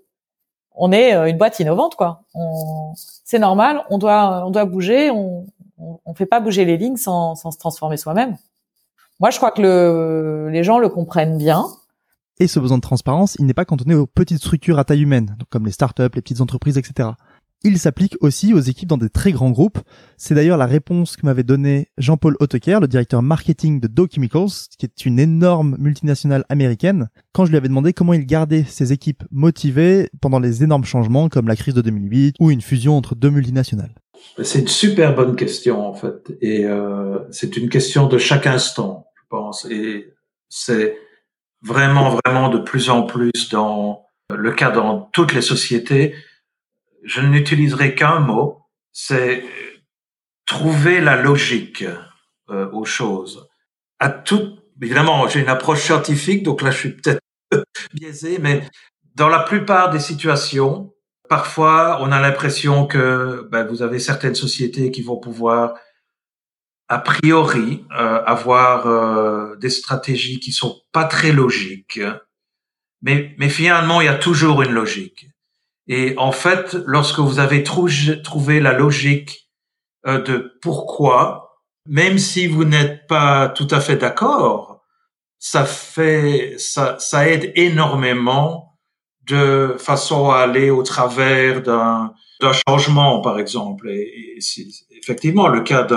On 0.73 0.91
est 0.91 1.13
une 1.29 1.37
boîte 1.37 1.59
innovante, 1.59 1.95
quoi. 1.95 2.23
C'est 3.23 3.37
normal, 3.37 3.83
on 3.91 3.99
doit, 3.99 4.43
on 4.47 4.49
doit 4.49 4.65
bouger. 4.65 5.11
On, 5.11 5.45
on, 5.77 5.99
on, 6.03 6.15
fait 6.15 6.25
pas 6.25 6.39
bouger 6.39 6.65
les 6.65 6.77
lignes 6.77 6.97
sans, 6.97 7.35
sans 7.35 7.51
se 7.51 7.59
transformer 7.59 7.97
soi-même. 7.97 8.35
Moi, 9.19 9.29
je 9.29 9.37
crois 9.37 9.51
que 9.51 9.61
le, 9.61 10.49
les 10.49 10.63
gens 10.63 10.79
le 10.79 10.89
comprennent 10.89 11.37
bien. 11.37 11.67
Et 12.39 12.47
ce 12.47 12.59
besoin 12.59 12.77
de 12.77 12.81
transparence, 12.81 13.35
il 13.39 13.45
n'est 13.45 13.53
pas 13.53 13.65
cantonné 13.65 13.93
aux 13.93 14.07
petites 14.07 14.39
structures 14.39 14.79
à 14.79 14.83
taille 14.83 15.03
humaine, 15.03 15.37
comme 15.49 15.65
les 15.65 15.71
startups, 15.71 16.01
les 16.01 16.21
petites 16.21 16.41
entreprises, 16.41 16.77
etc. 16.77 17.09
Il 17.65 17.79
s'applique 17.79 18.17
aussi 18.19 18.53
aux 18.53 18.59
équipes 18.59 18.89
dans 18.89 18.97
des 18.97 19.09
très 19.09 19.31
grands 19.31 19.51
groupes. 19.51 19.79
C'est 20.17 20.35
d'ailleurs 20.35 20.57
la 20.57 20.65
réponse 20.65 21.15
que 21.15 21.25
m'avait 21.25 21.43
donnée 21.43 21.87
Jean-Paul 21.97 22.35
Hauteker, 22.41 22.81
le 22.81 22.89
directeur 22.89 23.21
marketing 23.21 23.79
de 23.79 23.87
Dow 23.87 24.07
Chemicals, 24.13 24.67
qui 24.77 24.85
est 24.85 25.05
une 25.05 25.17
énorme 25.17 25.77
multinationale 25.79 26.43
américaine, 26.49 27.07
quand 27.31 27.45
je 27.45 27.51
lui 27.51 27.57
avais 27.57 27.69
demandé 27.69 27.93
comment 27.93 28.13
il 28.13 28.25
gardait 28.25 28.65
ses 28.65 28.91
équipes 28.91 29.23
motivées 29.31 30.09
pendant 30.19 30.39
les 30.39 30.61
énormes 30.63 30.83
changements 30.83 31.29
comme 31.29 31.47
la 31.47 31.55
crise 31.55 31.73
de 31.73 31.81
2008 31.81 32.35
ou 32.41 32.51
une 32.51 32.61
fusion 32.61 32.97
entre 32.97 33.15
deux 33.15 33.29
multinationales. 33.29 33.95
C'est 34.41 34.59
une 34.59 34.67
super 34.67 35.15
bonne 35.15 35.37
question 35.37 35.87
en 35.87 35.93
fait, 35.93 36.35
et 36.41 36.65
euh, 36.65 37.19
c'est 37.31 37.55
une 37.55 37.69
question 37.69 38.07
de 38.07 38.17
chaque 38.17 38.47
instant, 38.47 39.07
je 39.15 39.23
pense, 39.29 39.65
et 39.69 40.13
c'est 40.49 40.97
vraiment 41.63 42.17
vraiment 42.25 42.49
de 42.49 42.59
plus 42.59 42.89
en 42.89 43.03
plus 43.03 43.49
dans 43.51 44.05
le 44.35 44.51
cas 44.51 44.69
dans 44.69 45.09
toutes 45.13 45.33
les 45.33 45.41
sociétés 45.41 46.15
je 47.03 47.21
n'utiliserai 47.21 47.95
qu'un 47.95 48.19
mot, 48.19 48.65
c'est 48.91 49.43
trouver 50.45 51.01
la 51.01 51.21
logique 51.21 51.85
euh, 52.49 52.69
aux 52.71 52.85
choses. 52.85 53.47
À 53.99 54.09
tout, 54.09 54.57
évidemment, 54.81 55.27
j'ai 55.27 55.41
une 55.41 55.49
approche 55.49 55.81
scientifique, 55.81 56.43
donc 56.43 56.61
là 56.61 56.71
je 56.71 56.77
suis 56.77 56.95
peut-être 56.95 57.21
biaisé, 57.93 58.39
mais 58.39 58.67
dans 59.15 59.29
la 59.29 59.39
plupart 59.39 59.89
des 59.89 59.99
situations, 59.99 60.93
parfois 61.29 61.99
on 62.01 62.11
a 62.11 62.19
l'impression 62.19 62.87
que 62.87 63.47
ben, 63.51 63.65
vous 63.65 63.81
avez 63.81 63.99
certaines 63.99 64.35
sociétés 64.35 64.91
qui 64.91 65.01
vont 65.01 65.17
pouvoir 65.17 65.75
a 66.93 66.99
priori 66.99 67.85
euh, 67.91 68.23
avoir 68.23 68.85
euh, 68.85 69.55
des 69.55 69.71
stratégies 69.71 70.39
qui 70.39 70.51
sont 70.51 70.79
pas 70.91 71.05
très 71.05 71.31
logiques, 71.31 71.99
mais, 73.01 73.33
mais 73.39 73.49
finalement 73.49 73.99
il 73.99 74.05
y 74.05 74.09
a 74.09 74.15
toujours 74.15 74.61
une 74.61 74.73
logique. 74.73 75.27
Et 75.87 76.13
en 76.17 76.31
fait, 76.31 76.75
lorsque 76.85 77.17
vous 77.19 77.39
avez 77.39 77.63
trouvé 77.63 78.59
la 78.59 78.73
logique 78.73 79.49
euh, 80.05 80.21
de 80.21 80.53
pourquoi, 80.61 81.57
même 81.87 82.19
si 82.19 82.47
vous 82.47 82.63
n'êtes 82.63 83.07
pas 83.07 83.49
tout 83.49 83.67
à 83.71 83.81
fait 83.81 83.97
d'accord, 83.97 84.81
ça 85.39 85.65
fait, 85.65 86.55
ça, 86.59 86.97
ça 86.99 87.27
aide 87.27 87.51
énormément 87.55 88.77
de 89.23 89.75
façon 89.79 90.29
à 90.29 90.41
aller 90.41 90.69
au 90.69 90.83
travers 90.83 91.63
d'un 91.63 92.13
d'un 92.43 92.53
changement, 92.67 93.21
par 93.21 93.39
exemple. 93.39 93.89
Et, 93.89 94.37
c'est 94.39 94.65
effectivement 94.91 95.47
le 95.47 95.61
cas 95.61 95.87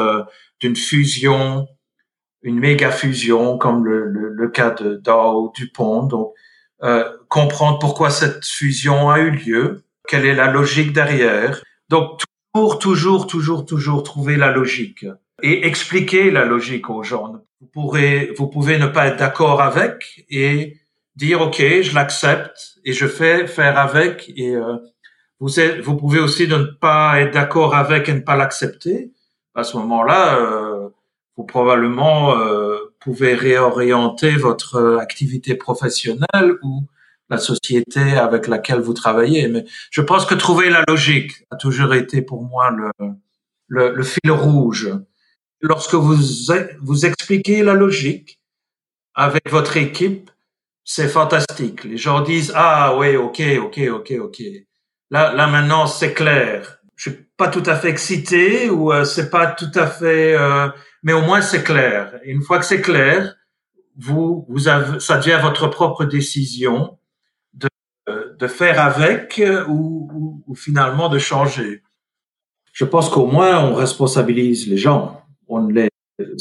d'une 0.60 0.76
fusion, 0.76 1.66
une 2.42 2.58
méga 2.58 2.90
fusion, 2.90 3.58
comme 3.58 3.84
le, 3.84 4.48
cas 4.48 4.70
de 4.70 4.96
Dow 4.96 5.52
Dupont. 5.54 6.04
Donc, 6.04 6.32
euh, 6.82 7.04
comprendre 7.28 7.78
pourquoi 7.78 8.10
cette 8.10 8.44
fusion 8.44 9.10
a 9.10 9.18
eu 9.20 9.30
lieu, 9.30 9.82
quelle 10.08 10.26
est 10.26 10.34
la 10.34 10.50
logique 10.50 10.92
derrière. 10.92 11.62
Donc 11.88 12.20
toujours, 12.52 12.78
toujours, 12.78 13.26
toujours, 13.26 13.64
toujours 13.64 14.02
trouver 14.02 14.36
la 14.36 14.50
logique 14.50 15.06
et 15.42 15.66
expliquer 15.66 16.30
la 16.30 16.44
logique 16.44 16.90
aux 16.90 17.02
gens. 17.02 17.34
Vous 17.60 17.66
pourrez, 17.66 18.32
vous 18.36 18.48
pouvez 18.48 18.78
ne 18.78 18.86
pas 18.86 19.06
être 19.06 19.18
d'accord 19.18 19.62
avec 19.62 20.24
et 20.28 20.76
dire 21.14 21.40
ok, 21.40 21.56
je 21.58 21.94
l'accepte 21.94 22.78
et 22.84 22.92
je 22.92 23.06
fais 23.06 23.46
faire 23.46 23.78
avec. 23.78 24.30
Et 24.36 24.54
euh, 24.54 24.76
vous, 25.40 25.96
pouvez 25.96 26.18
aussi 26.18 26.48
ne 26.48 26.62
pas 26.64 27.20
être 27.20 27.34
d'accord 27.34 27.74
avec 27.74 28.08
et 28.08 28.14
ne 28.14 28.20
pas 28.20 28.36
l'accepter. 28.36 29.12
À 29.54 29.64
ce 29.64 29.76
moment-là, 29.76 30.38
euh, 30.38 30.88
vous 31.36 31.44
probablement 31.44 32.38
euh, 32.38 32.78
pouvez 33.00 33.34
réorienter 33.34 34.30
votre 34.36 34.98
activité 35.00 35.54
professionnelle 35.54 36.56
ou 36.62 36.82
la 37.28 37.38
société 37.38 38.00
avec 38.16 38.46
laquelle 38.46 38.80
vous 38.80 38.94
travaillez. 38.94 39.48
Mais 39.48 39.64
je 39.90 40.00
pense 40.00 40.24
que 40.24 40.34
trouver 40.34 40.70
la 40.70 40.84
logique 40.88 41.32
a 41.50 41.56
toujours 41.56 41.94
été 41.94 42.22
pour 42.22 42.42
moi 42.42 42.70
le, 42.70 42.90
le, 43.68 43.94
le 43.94 44.02
fil 44.02 44.30
rouge. 44.30 44.90
Lorsque 45.60 45.94
vous, 45.94 46.16
vous 46.82 47.06
expliquez 47.06 47.62
la 47.62 47.74
logique 47.74 48.40
avec 49.14 49.50
votre 49.50 49.76
équipe, 49.76 50.30
c'est 50.84 51.08
fantastique. 51.08 51.84
Les 51.84 51.96
gens 51.96 52.20
disent, 52.20 52.52
ah 52.54 52.96
oui, 52.96 53.16
ok, 53.16 53.42
ok, 53.60 53.80
ok, 53.90 54.12
ok. 54.20 54.42
Là, 55.10 55.32
là 55.34 55.46
maintenant, 55.46 55.86
c'est 55.86 56.14
clair. 56.14 56.80
Je 56.96 57.10
suis 57.10 57.26
pas 57.36 57.48
tout 57.48 57.62
à 57.66 57.76
fait 57.76 57.90
excité 57.90 58.70
ou 58.70 58.92
euh, 58.92 59.04
c'est 59.04 59.30
pas 59.30 59.46
tout 59.46 59.70
à 59.74 59.86
fait, 59.86 60.34
euh, 60.34 60.68
mais 61.02 61.12
au 61.12 61.20
moins 61.20 61.42
c'est 61.42 61.62
clair. 61.62 62.18
une 62.24 62.42
fois 62.42 62.58
que 62.58 62.64
c'est 62.64 62.80
clair, 62.80 63.36
vous, 63.96 64.46
vous 64.48 64.68
avez, 64.68 65.00
ça 65.00 65.18
devient 65.18 65.38
votre 65.40 65.68
propre 65.68 66.04
décision 66.04 66.98
de, 67.54 67.68
de 68.06 68.46
faire 68.46 68.80
avec 68.80 69.42
ou, 69.68 70.08
ou, 70.12 70.44
ou, 70.46 70.54
finalement 70.54 71.08
de 71.08 71.18
changer. 71.18 71.82
Je 72.72 72.84
pense 72.84 73.08
qu'au 73.08 73.26
moins 73.26 73.62
on 73.62 73.74
responsabilise 73.74 74.66
les 74.68 74.76
gens, 74.76 75.22
on 75.48 75.60
ne 75.62 75.72
les 75.72 75.90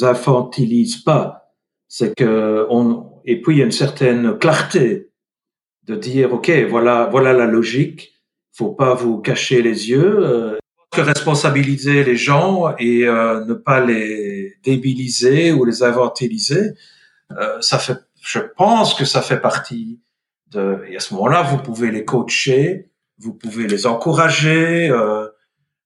infantilise 0.02 0.98
pas. 0.98 1.54
C'est 1.88 2.16
que 2.16 2.66
on 2.70 3.22
et 3.26 3.42
puis 3.42 3.56
il 3.56 3.60
y 3.60 3.62
a 3.62 3.66
une 3.66 3.72
certaine 3.72 4.38
clarté 4.38 5.12
de 5.84 5.96
dire 5.96 6.34
ok 6.34 6.52
voilà 6.70 7.08
voilà 7.12 7.34
la 7.34 7.46
logique, 7.46 8.15
faut 8.56 8.72
pas 8.72 8.94
vous 8.94 9.20
cacher 9.20 9.62
les 9.62 9.90
yeux. 9.90 10.20
Euh, 10.20 10.58
que 10.92 11.02
responsabiliser 11.02 12.06
les 12.06 12.16
gens 12.16 12.74
et 12.78 13.06
euh, 13.06 13.44
ne 13.44 13.54
pas 13.54 13.82
les 13.82 14.54
débiliser 14.64 15.52
ou 15.52 15.66
les 15.66 15.84
infantiliser, 15.84 16.72
euh, 17.38 17.60
ça 17.60 17.80
fait, 17.80 17.98
je 18.22 18.40
pense 18.40 18.94
que 18.94 19.04
ça 19.04 19.22
fait 19.22 19.42
partie 19.42 20.00
et 20.88 20.96
à 20.96 21.00
ce 21.00 21.14
moment-là, 21.14 21.44
vous 21.44 21.58
pouvez 21.58 21.92
les 21.92 22.06
coacher, 22.06 22.90
vous 23.20 23.34
pouvez 23.34 23.68
les 23.68 23.86
encourager. 23.88 24.90
Euh, 24.90 25.28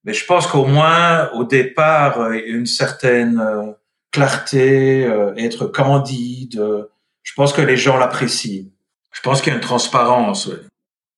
mais 0.04 0.12
je 0.12 0.24
pense 0.24 0.46
qu'au 0.46 0.64
moins, 0.64 1.30
au 1.32 1.44
départ, 1.44 2.20
euh, 2.20 2.40
une 2.46 2.66
certaine 2.66 3.38
euh, 3.38 3.72
clarté, 4.12 5.02
être 5.36 5.66
candide. 5.66 6.60
je 7.22 7.32
pense 7.34 7.52
que 7.52 7.62
les 7.62 7.76
gens 7.76 7.96
l'apprécient. 7.96 8.66
Je 9.12 9.20
pense 9.20 9.40
qu'il 9.40 9.52
y 9.52 9.54
a 9.54 9.56
une 9.56 9.62
transparence. 9.62 10.50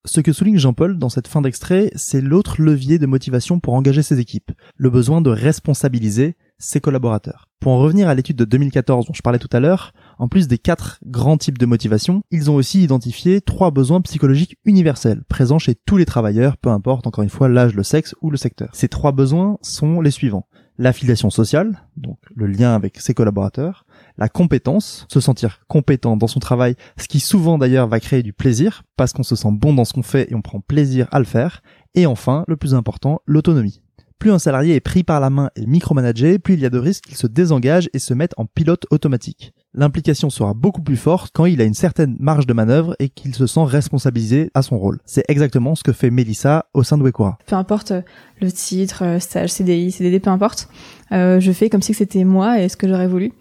Ce 0.05 0.21
que 0.21 0.33
souligne 0.33 0.59
Jean-Paul 0.59 0.99
dans 0.99 1.09
cette 1.09 1.29
fin 1.29 1.43
d'extrait, 1.43 1.93
c'est 1.95 2.21
l'autre 2.21 2.61
levier 2.61 2.99
de 2.99 3.07
motivation 3.07 3.61
pour 3.61 3.75
engager 3.75 4.03
ses 4.03 4.19
équipes, 4.19 4.51
le 4.77 4.91
besoin 4.91 5.21
de 5.21 5.31
responsabiliser 5.31 6.37
ses 6.59 6.81
collaborateurs. 6.81 7.49
Pour 7.61 7.71
en 7.71 7.79
revenir 7.79 8.09
à 8.09 8.15
l'étude 8.17 8.37
de 8.37 8.45
2014 8.45 9.07
dont 9.07 9.13
je 9.13 9.23
parlais 9.23 9.39
tout 9.39 9.49
à 9.53 9.61
l'heure, 9.61 9.93
en 10.19 10.27
plus 10.27 10.49
des 10.49 10.59
quatre 10.59 10.99
grands 11.07 11.37
types 11.37 11.59
de 11.59 11.67
motivation, 11.67 12.25
ils 12.33 12.51
ont 12.51 12.57
aussi 12.57 12.83
identifié 12.83 13.41
trois 13.41 13.71
besoins 13.71 14.01
psychologiques 14.01 14.57
universels, 14.65 15.23
présents 15.29 15.61
chez 15.61 15.77
tous 15.77 15.99
les 15.99 16.05
travailleurs, 16.05 16.57
peu 16.57 16.71
importe 16.71 17.07
encore 17.07 17.23
une 17.23 17.31
fois 17.31 17.49
l'âge, 17.49 17.77
le 17.77 17.85
sexe 17.85 18.17
ou 18.23 18.31
le 18.31 18.37
secteur. 18.37 18.71
Ces 18.73 18.89
trois 18.89 19.13
besoins 19.13 19.57
sont 19.63 20.01
les 20.01 20.11
suivants. 20.11 20.49
L'affiliation 20.79 21.31
sociale, 21.31 21.81
donc 21.97 22.19
le 22.35 22.49
lien 22.49 22.75
avec 22.75 22.99
ses 22.99 23.15
collaborateurs, 23.15 23.87
la 24.19 24.29
compétence, 24.29 25.07
se 25.11 25.21
sentir 25.21 25.61
compétent 25.69 26.17
dans 26.17 26.27
son 26.27 26.41
travail, 26.41 26.75
ce 26.99 27.09
qui 27.09 27.21
souvent 27.21 27.59
d'ailleurs 27.59 27.89
va 27.89 28.01
créer 28.01 28.23
du 28.23 28.33
plaisir, 28.33 28.83
parce 28.97 29.13
qu'on 29.13 29.23
se 29.23 29.37
sent 29.37 29.51
bon 29.53 29.75
dans 29.75 29.85
ce 29.85 29.93
qu'on 29.93 30.03
fait 30.03 30.31
et 30.31 30.35
on 30.35 30.43
prend 30.43 30.61
plaisir 30.61 31.09
à 31.11 31.19
le 31.19 31.25
faire, 31.25 31.63
et 31.95 32.07
enfin, 32.07 32.45
le 32.49 32.57
plus 32.57 32.75
important, 32.75 33.21
l'autonomie. 33.27 33.83
Plus 34.23 34.31
un 34.31 34.39
salarié 34.39 34.77
est 34.77 34.81
pris 34.81 35.03
par 35.03 35.19
la 35.19 35.31
main 35.31 35.51
et 35.57 35.67
micromanagé, 35.67 36.39
plus 36.39 36.55
il 36.55 36.61
y 36.61 36.65
a 36.65 36.71
de 36.71 36.79
risques 36.79 37.07
qu'il 37.07 37.17
se 37.17 37.27
désengage 37.27 37.91
et 37.93 37.99
se 37.99 38.15
mette 38.15 38.35
en 38.37 38.47
pilote 38.47 38.87
automatique. 38.93 39.53
L'implication 39.75 40.31
sera 40.31 40.55
beaucoup 40.55 40.81
plus 40.81 40.97
forte 40.97 41.33
quand 41.35 41.45
il 41.45 41.61
a 41.61 41.65
une 41.65 41.75
certaine 41.75 42.15
marge 42.21 42.47
de 42.47 42.53
manœuvre 42.53 42.95
et 43.01 43.09
qu'il 43.09 43.35
se 43.35 43.49
sent 43.49 43.65
responsabilisé 43.65 44.53
à 44.55 44.63
son 44.63 44.79
rôle. 44.79 45.01
C'est 45.07 45.25
exactement 45.27 45.75
ce 45.75 45.83
que 45.83 45.91
fait 45.91 46.11
Melissa 46.11 46.67
au 46.73 46.85
sein 46.85 46.99
de 46.99 47.03
Wekura. 47.03 47.37
Peu 47.47 47.57
importe 47.57 47.91
euh, 47.91 48.03
le 48.41 48.53
titre, 48.53 49.03
euh, 49.03 49.19
stage, 49.19 49.51
CDI, 49.51 49.91
CDD, 49.91 50.21
peu 50.21 50.31
importe, 50.31 50.69
euh, 51.11 51.41
je 51.41 51.51
fais 51.51 51.69
comme 51.69 51.83
si 51.83 51.93
c'était 51.93 52.23
moi 52.23 52.61
et 52.61 52.69
ce 52.69 52.77
que 52.77 52.87
j'aurais 52.87 53.09
voulu. 53.09 53.33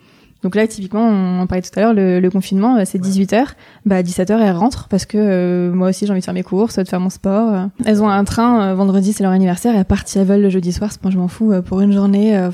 Donc 0.44 0.56
là, 0.56 0.66
typiquement, 0.68 1.08
on 1.08 1.40
en 1.40 1.48
parlait 1.48 1.62
tout 1.62 1.70
à 1.80 1.82
l'heure, 1.82 1.94
le, 1.94 2.30
confinement, 2.30 2.78
euh, 2.78 2.84
c'est 2.86 3.00
18h. 3.00 3.50
Bah, 3.86 3.98
à 3.98 4.02
17h, 4.02 4.40
elles 4.40 4.56
rentrent 4.56 4.88
parce 4.88 5.06
que 5.06 5.18
euh, 5.18 5.72
moi 5.72 5.90
aussi, 5.90 6.06
j'ai 6.06 6.12
envie 6.12 6.22
de 6.22 6.26
faire 6.26 6.34
mes 6.34 6.44
courses, 6.44 6.78
de 6.78 6.84
faire 6.84 7.00
mon 7.00 7.12
sport. 7.12 7.70
Elles 7.86 8.02
ont 8.02 8.10
un 8.10 8.24
train, 8.24 8.62
euh, 8.62 8.76
vendredi, 8.76 9.14
c'est 9.14 9.24
leur 9.24 9.32
anniversaire, 9.32 9.76
et 9.76 9.78
elles 9.78 9.86
partent 9.86 10.16
elles 10.16 10.26
veulent 10.26 10.42
le 10.42 10.50
jeudi 10.50 10.74
soir, 10.74 10.92
c'est 10.92 11.12
je 11.12 11.18
m'en 11.18 11.28
fous, 11.28 11.54
pour 11.66 11.82
une 11.82 11.94
journée. 11.94 12.50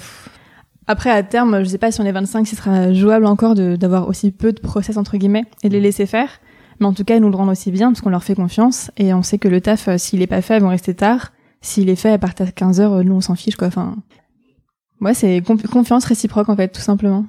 Après, 0.85 1.09
à 1.09 1.23
terme, 1.23 1.63
je 1.63 1.69
sais 1.69 1.77
pas 1.77 1.91
si 1.91 2.01
on 2.01 2.05
est 2.05 2.11
25, 2.11 2.47
ce 2.47 2.55
sera 2.55 2.93
jouable 2.93 3.25
encore 3.25 3.55
d'avoir 3.55 4.07
aussi 4.07 4.31
peu 4.31 4.51
de 4.51 4.59
process, 4.59 4.97
entre 4.97 5.17
guillemets, 5.17 5.45
et 5.63 5.69
de 5.69 5.73
les 5.73 5.81
laisser 5.81 6.05
faire. 6.05 6.29
Mais 6.79 6.85
en 6.85 6.93
tout 6.93 7.03
cas, 7.03 7.15
elles 7.15 7.21
nous 7.21 7.29
le 7.29 7.35
rendent 7.35 7.49
aussi 7.49 7.71
bien 7.71 7.91
parce 7.91 8.01
qu'on 8.01 8.09
leur 8.09 8.23
fait 8.23 8.35
confiance 8.35 8.91
et 8.97 9.13
on 9.13 9.23
sait 9.23 9.39
que 9.39 9.47
le 9.47 9.61
taf, 9.61 9.89
s'il 9.97 10.21
est 10.21 10.27
pas 10.27 10.41
fait, 10.41 10.55
elles 10.55 10.61
vont 10.61 10.69
rester 10.69 10.93
tard. 10.93 11.31
S'il 11.61 11.89
est 11.89 11.95
fait, 11.95 12.09
elles 12.09 12.19
partent 12.19 12.41
à 12.41 12.45
15h, 12.45 13.01
nous, 13.01 13.15
on 13.15 13.21
s'en 13.21 13.35
fiche, 13.35 13.55
quoi. 13.55 13.67
Enfin, 13.67 13.95
ouais, 15.01 15.13
c'est 15.13 15.41
confiance 15.41 16.05
réciproque, 16.05 16.49
en 16.49 16.55
fait, 16.55 16.69
tout 16.69 16.81
simplement. 16.81 17.25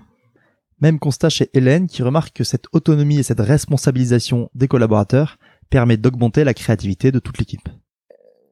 Même 0.81 1.01
constat 1.01 1.29
chez 1.29 1.51
Hélène 1.55 1.89
qui 1.89 2.03
remarque 2.03 2.37
que 2.37 2.45
cette 2.45 2.67
autonomie 2.73 3.19
et 3.19 3.23
cette 3.25 3.41
responsabilisation 3.41 4.49
des 4.55 4.69
collaborateurs 4.69 5.37
permet 5.71 5.97
d'augmenter 5.97 6.45
la 6.45 6.55
créativité 6.55 7.11
de 7.11 7.19
toute 7.19 7.39
l'équipe. 7.39 7.69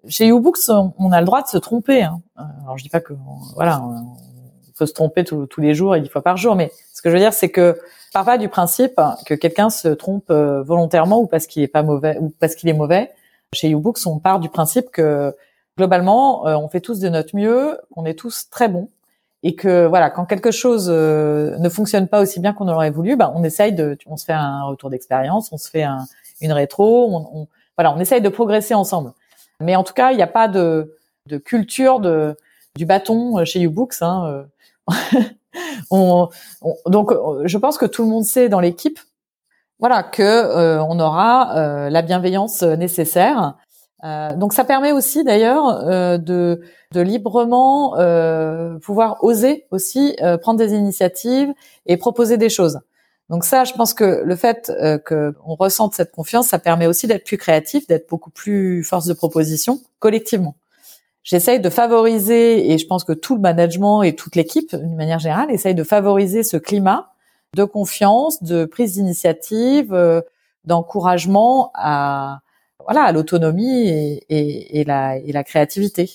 Chez 0.08 0.26
YouBooks, 0.26 0.68
on 0.98 1.12
a 1.12 1.20
le 1.20 1.26
droit 1.26 1.42
de 1.42 1.48
se 1.48 1.58
tromper. 1.58 2.02
Hein. 2.02 2.20
Alors 2.62 2.78
je 2.78 2.82
dis 2.82 2.88
pas 2.88 3.00
que 3.00 3.14
voilà, 3.54 3.82
on 3.82 4.16
peut 4.76 4.86
se 4.86 4.92
tromper 4.92 5.24
tous 5.24 5.48
les 5.58 5.74
jours 5.74 5.94
et 5.94 6.00
dix 6.00 6.08
fois 6.08 6.22
par 6.22 6.36
jour, 6.36 6.56
mais 6.56 6.70
ce 6.92 7.00
que 7.00 7.10
je 7.10 7.14
veux 7.14 7.20
dire, 7.20 7.32
c'est 7.32 7.50
que 7.50 7.78
je 8.08 8.12
pars 8.12 8.24
pas 8.24 8.38
du 8.38 8.48
principe 8.48 9.00
que 9.24 9.34
quelqu'un 9.34 9.70
se 9.70 9.88
trompe 9.88 10.30
euh, 10.30 10.62
volontairement 10.62 11.20
ou 11.20 11.26
parce 11.26 11.46
qu'il 11.46 11.62
est 11.62 11.68
pas 11.68 11.82
mauvais 11.82 12.18
ou 12.20 12.32
parce 12.40 12.54
qu'il 12.54 12.68
est 12.68 12.74
mauvais. 12.74 13.10
Chez 13.52 13.68
YouBooks, 13.68 14.06
on 14.06 14.18
part 14.18 14.40
du 14.40 14.48
principe 14.48 14.90
que 14.90 15.34
globalement, 15.76 16.46
euh, 16.46 16.56
on 16.56 16.68
fait 16.68 16.80
tous 16.80 16.98
de 16.98 17.08
notre 17.08 17.36
mieux, 17.36 17.78
qu'on 17.92 18.04
est 18.04 18.18
tous 18.18 18.48
très 18.50 18.68
bons 18.68 18.90
et 19.42 19.54
que 19.54 19.86
voilà, 19.86 20.10
quand 20.10 20.24
quelque 20.24 20.50
chose 20.50 20.88
euh, 20.90 21.56
ne 21.58 21.68
fonctionne 21.68 22.08
pas 22.08 22.20
aussi 22.20 22.40
bien 22.40 22.52
qu'on 22.52 22.68
aurait 22.68 22.90
voulu, 22.90 23.16
bah, 23.16 23.32
on 23.34 23.44
essaye 23.44 23.72
de, 23.72 23.96
on 24.06 24.16
se 24.16 24.24
fait 24.24 24.32
un 24.32 24.64
retour 24.64 24.90
d'expérience, 24.90 25.52
on 25.52 25.58
se 25.58 25.70
fait 25.70 25.84
un, 25.84 26.04
une 26.40 26.52
rétro, 26.52 27.14
on, 27.14 27.40
on, 27.40 27.48
voilà, 27.76 27.94
on 27.94 28.00
essaye 28.00 28.20
de 28.20 28.28
progresser 28.28 28.74
ensemble. 28.74 29.12
Mais 29.60 29.76
en 29.76 29.84
tout 29.84 29.94
cas, 29.94 30.12
il 30.12 30.16
n'y 30.16 30.22
a 30.22 30.28
pas 30.28 30.48
de, 30.48 30.96
de 31.26 31.38
culture 31.38 32.00
de 32.00 32.36
du 32.76 32.84
bâton 32.84 33.42
chez 33.44 33.60
YouBooks. 33.60 34.02
Hein. 34.02 34.46
on, 35.90 36.28
donc, 36.86 37.12
je 37.44 37.58
pense 37.58 37.78
que 37.78 37.86
tout 37.86 38.02
le 38.02 38.08
monde 38.08 38.24
sait 38.24 38.48
dans 38.48 38.60
l'équipe, 38.60 38.98
voilà, 39.78 40.02
que 40.02 40.22
euh, 40.22 40.82
on 40.82 40.98
aura 41.00 41.56
euh, 41.56 41.90
la 41.90 42.02
bienveillance 42.02 42.62
nécessaire. 42.62 43.54
Euh, 44.04 44.34
donc, 44.36 44.52
ça 44.52 44.64
permet 44.64 44.92
aussi, 44.92 45.24
d'ailleurs, 45.24 46.18
de, 46.18 46.60
de 46.92 47.00
librement 47.00 47.94
pouvoir 48.82 49.22
oser 49.24 49.66
aussi 49.70 50.16
prendre 50.42 50.58
des 50.58 50.74
initiatives 50.74 51.52
et 51.86 51.96
proposer 51.96 52.36
des 52.36 52.48
choses. 52.48 52.80
Donc 53.28 53.44
ça, 53.44 53.64
je 53.64 53.72
pense 53.72 53.92
que 53.92 54.22
le 54.24 54.36
fait 54.36 54.70
qu'on 55.04 55.54
ressente 55.56 55.94
cette 55.94 56.12
confiance, 56.12 56.46
ça 56.48 56.60
permet 56.60 56.86
aussi 56.86 57.08
d'être 57.08 57.24
plus 57.24 57.38
créatif, 57.38 57.86
d'être 57.88 58.08
beaucoup 58.08 58.30
plus 58.30 58.84
force 58.84 59.06
de 59.06 59.14
proposition 59.14 59.80
collectivement 59.98 60.54
j'essaye 61.26 61.58
de 61.60 61.68
favoriser, 61.68 62.72
et 62.72 62.78
je 62.78 62.86
pense 62.86 63.04
que 63.04 63.12
tout 63.12 63.34
le 63.34 63.40
management 63.40 64.02
et 64.04 64.14
toute 64.14 64.36
l'équipe, 64.36 64.74
d'une 64.74 64.94
manière 64.94 65.18
générale, 65.18 65.50
essaye 65.50 65.74
de 65.74 65.82
favoriser 65.82 66.44
ce 66.44 66.56
climat 66.56 67.10
de 67.54 67.64
confiance, 67.64 68.42
de 68.42 68.64
prise 68.64 68.94
d'initiative, 68.94 69.92
euh, 69.92 70.20
d'encouragement 70.64 71.72
à 71.74 72.38
voilà 72.86 73.12
l'autonomie 73.12 73.88
et, 73.88 74.84
la, 74.86 75.18
la 75.18 75.44
créativité. 75.44 76.10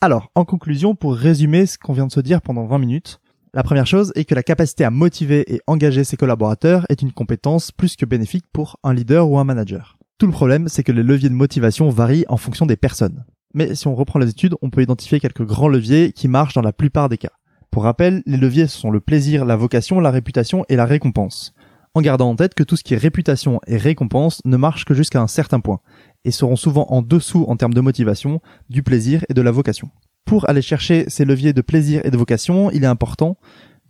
Alors, 0.00 0.30
en 0.34 0.44
conclusion, 0.44 0.94
pour 0.94 1.14
résumer 1.14 1.66
ce 1.66 1.78
qu'on 1.78 1.92
vient 1.92 2.06
de 2.06 2.12
se 2.12 2.20
dire 2.20 2.40
pendant 2.40 2.66
20 2.66 2.78
minutes, 2.78 3.20
la 3.52 3.62
première 3.62 3.86
chose 3.86 4.12
est 4.14 4.24
que 4.24 4.34
la 4.34 4.42
capacité 4.42 4.84
à 4.84 4.90
motiver 4.90 5.52
et 5.52 5.60
engager 5.66 6.04
ses 6.04 6.16
collaborateurs 6.16 6.86
est 6.88 7.02
une 7.02 7.12
compétence 7.12 7.72
plus 7.72 7.96
que 7.96 8.06
bénéfique 8.06 8.44
pour 8.52 8.78
un 8.84 8.94
leader 8.94 9.28
ou 9.28 9.38
un 9.38 9.44
manager. 9.44 9.98
Tout 10.18 10.26
le 10.26 10.32
problème, 10.32 10.68
c'est 10.68 10.84
que 10.84 10.92
les 10.92 11.02
leviers 11.02 11.30
de 11.30 11.34
motivation 11.34 11.88
varient 11.88 12.26
en 12.28 12.36
fonction 12.36 12.66
des 12.66 12.76
personnes. 12.76 13.24
Mais 13.52 13.74
si 13.74 13.88
on 13.88 13.94
reprend 13.94 14.20
les 14.20 14.30
études, 14.30 14.54
on 14.62 14.70
peut 14.70 14.82
identifier 14.82 15.18
quelques 15.18 15.44
grands 15.44 15.68
leviers 15.68 16.12
qui 16.12 16.28
marchent 16.28 16.54
dans 16.54 16.62
la 16.62 16.72
plupart 16.72 17.08
des 17.08 17.18
cas. 17.18 17.32
Pour 17.70 17.84
rappel, 17.84 18.22
les 18.26 18.36
leviers 18.36 18.68
sont 18.68 18.90
le 18.90 19.00
plaisir, 19.00 19.44
la 19.44 19.56
vocation, 19.56 19.98
la 19.98 20.10
réputation 20.10 20.64
et 20.68 20.76
la 20.76 20.86
récompense. 20.86 21.52
En 21.92 22.02
gardant 22.02 22.30
en 22.30 22.36
tête 22.36 22.54
que 22.54 22.62
tout 22.62 22.76
ce 22.76 22.84
qui 22.84 22.94
est 22.94 22.98
réputation 22.98 23.60
et 23.66 23.76
récompense 23.76 24.40
ne 24.44 24.56
marche 24.56 24.84
que 24.84 24.94
jusqu'à 24.94 25.20
un 25.20 25.26
certain 25.26 25.58
point, 25.58 25.80
et 26.24 26.30
seront 26.30 26.54
souvent 26.54 26.86
en 26.88 27.02
dessous 27.02 27.44
en 27.48 27.56
termes 27.56 27.74
de 27.74 27.80
motivation, 27.80 28.40
du 28.68 28.84
plaisir 28.84 29.24
et 29.28 29.34
de 29.34 29.42
la 29.42 29.50
vocation. 29.50 29.90
Pour 30.24 30.48
aller 30.48 30.62
chercher 30.62 31.06
ces 31.08 31.24
leviers 31.24 31.52
de 31.52 31.62
plaisir 31.62 32.02
et 32.04 32.12
de 32.12 32.16
vocation, 32.16 32.70
il 32.70 32.84
est 32.84 32.86
important 32.86 33.38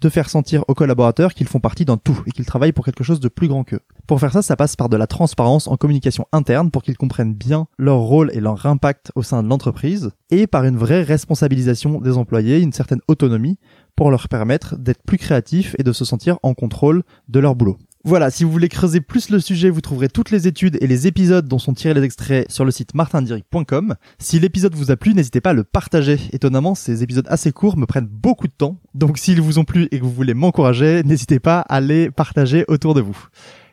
de 0.01 0.09
faire 0.09 0.31
sentir 0.31 0.65
aux 0.67 0.75
collaborateurs 0.75 1.35
qu'ils 1.35 1.47
font 1.47 1.61
partie 1.61 1.85
d'un 1.85 1.99
tout 1.99 2.23
et 2.27 2.31
qu'ils 2.31 2.47
travaillent 2.47 2.73
pour 2.73 2.87
quelque 2.87 3.05
chose 3.05 3.21
de 3.21 3.29
plus 3.29 3.49
grand 3.49 3.65
qu'eux. 3.65 3.81
Pour 4.07 4.19
faire 4.19 4.33
ça, 4.33 4.41
ça 4.41 4.57
passe 4.57 4.77
par 4.77 4.89
de 4.89 4.97
la 4.97 5.07
transparence 5.07 5.69
en 5.69 5.77
communication 5.77 6.25
interne 6.33 6.71
pour 6.71 6.83
qu'ils 6.83 6.97
comprennent 6.97 7.35
bien 7.35 7.67
leur 7.79 7.99
rôle 7.99 8.31
et 8.33 8.41
leur 8.41 8.65
impact 8.65 9.13
au 9.15 9.23
sein 9.23 9.43
de 9.43 9.49
l'entreprise 9.49 10.11
et 10.31 10.47
par 10.47 10.65
une 10.65 10.79
vraie 10.79 11.03
responsabilisation 11.03 12.01
des 12.01 12.17
employés, 12.17 12.61
une 12.61 12.73
certaine 12.73 13.01
autonomie 13.09 13.59
pour 13.95 14.11
leur 14.11 14.29
permettre 14.29 14.79
d'être 14.79 15.03
plus 15.03 15.19
créatifs 15.19 15.77
et 15.79 15.83
de 15.83 15.93
se 15.93 16.07
sentir 16.07 16.39
en 16.43 16.55
contrôle 16.55 17.03
de 17.29 17.41
leur 17.41 17.55
boulot. 17.55 17.77
Voilà, 18.03 18.31
si 18.31 18.45
vous 18.45 18.51
voulez 18.51 18.71
creuser 18.71 19.03
plus 19.03 19.29
le 19.29 19.41
sujet, 19.41 19.69
vous 19.69 19.83
trouverez 19.83 20.09
toutes 20.09 20.31
les 20.31 20.49
études 20.49 20.79
et 20.81 20.87
les 20.87 21.07
épisodes 21.07 21.47
dont 21.47 21.59
sont 21.59 21.75
tirés 21.75 21.93
les 21.93 22.03
extraits 22.03 22.51
sur 22.51 22.65
le 22.65 22.71
site 22.71 22.95
martindiric.com. 22.95 23.95
Si 24.19 24.41
l'épisode 24.41 24.75
vous 24.75 24.91
a 24.91 24.97
plu, 24.97 25.13
n'hésitez 25.13 25.43
pas 25.43 25.51
à 25.51 25.53
le 25.53 25.65
partager. 25.65 26.19
Étonnamment, 26.33 26.75
ces 26.75 27.03
épisodes 27.03 27.27
assez 27.29 27.53
courts 27.53 27.77
me 27.77 27.85
prennent 27.85 28.07
beaucoup 28.07 28.47
de 28.47 28.55
temps. 28.55 28.81
Donc 28.95 29.19
s'ils 29.19 29.43
vous 29.43 29.59
ont 29.59 29.65
plu 29.65 29.87
et 29.91 29.99
que 29.99 30.05
vous 30.05 30.13
voulez 30.13 30.33
m'encourager, 30.33 31.03
n'hésitez 31.05 31.41
pas 31.41 31.61
à 31.61 31.83
les 31.83 32.11
partager 32.11 32.65
autour 32.69 32.95
de 32.95 33.03
vous. 33.03 33.27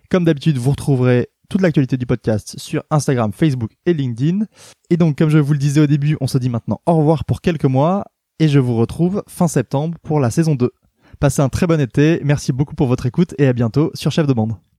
Comme 0.09 0.25
d'habitude, 0.25 0.57
vous 0.57 0.71
retrouverez 0.71 1.29
toute 1.47 1.61
l'actualité 1.61 1.95
du 1.95 2.05
podcast 2.05 2.55
sur 2.57 2.83
Instagram, 2.91 3.31
Facebook 3.31 3.71
et 3.85 3.93
LinkedIn. 3.93 4.43
Et 4.89 4.97
donc, 4.97 5.17
comme 5.17 5.29
je 5.29 5.37
vous 5.37 5.53
le 5.53 5.59
disais 5.59 5.79
au 5.79 5.87
début, 5.87 6.17
on 6.19 6.27
se 6.27 6.37
dit 6.37 6.49
maintenant 6.49 6.81
au 6.85 6.97
revoir 6.97 7.23
pour 7.23 7.39
quelques 7.39 7.63
mois 7.63 8.03
et 8.39 8.49
je 8.49 8.59
vous 8.59 8.75
retrouve 8.75 9.23
fin 9.25 9.47
septembre 9.47 9.97
pour 10.03 10.19
la 10.19 10.31
saison 10.31 10.55
2. 10.55 10.69
Passez 11.19 11.41
un 11.41 11.49
très 11.49 11.65
bon 11.65 11.81
été, 11.81 12.21
merci 12.23 12.51
beaucoup 12.51 12.75
pour 12.75 12.85
votre 12.85 13.07
écoute 13.07 13.33
et 13.39 13.47
à 13.47 13.53
bientôt 13.53 13.89
sur 13.95 14.11
Chef 14.11 14.27
de 14.27 14.33
Bande. 14.33 14.53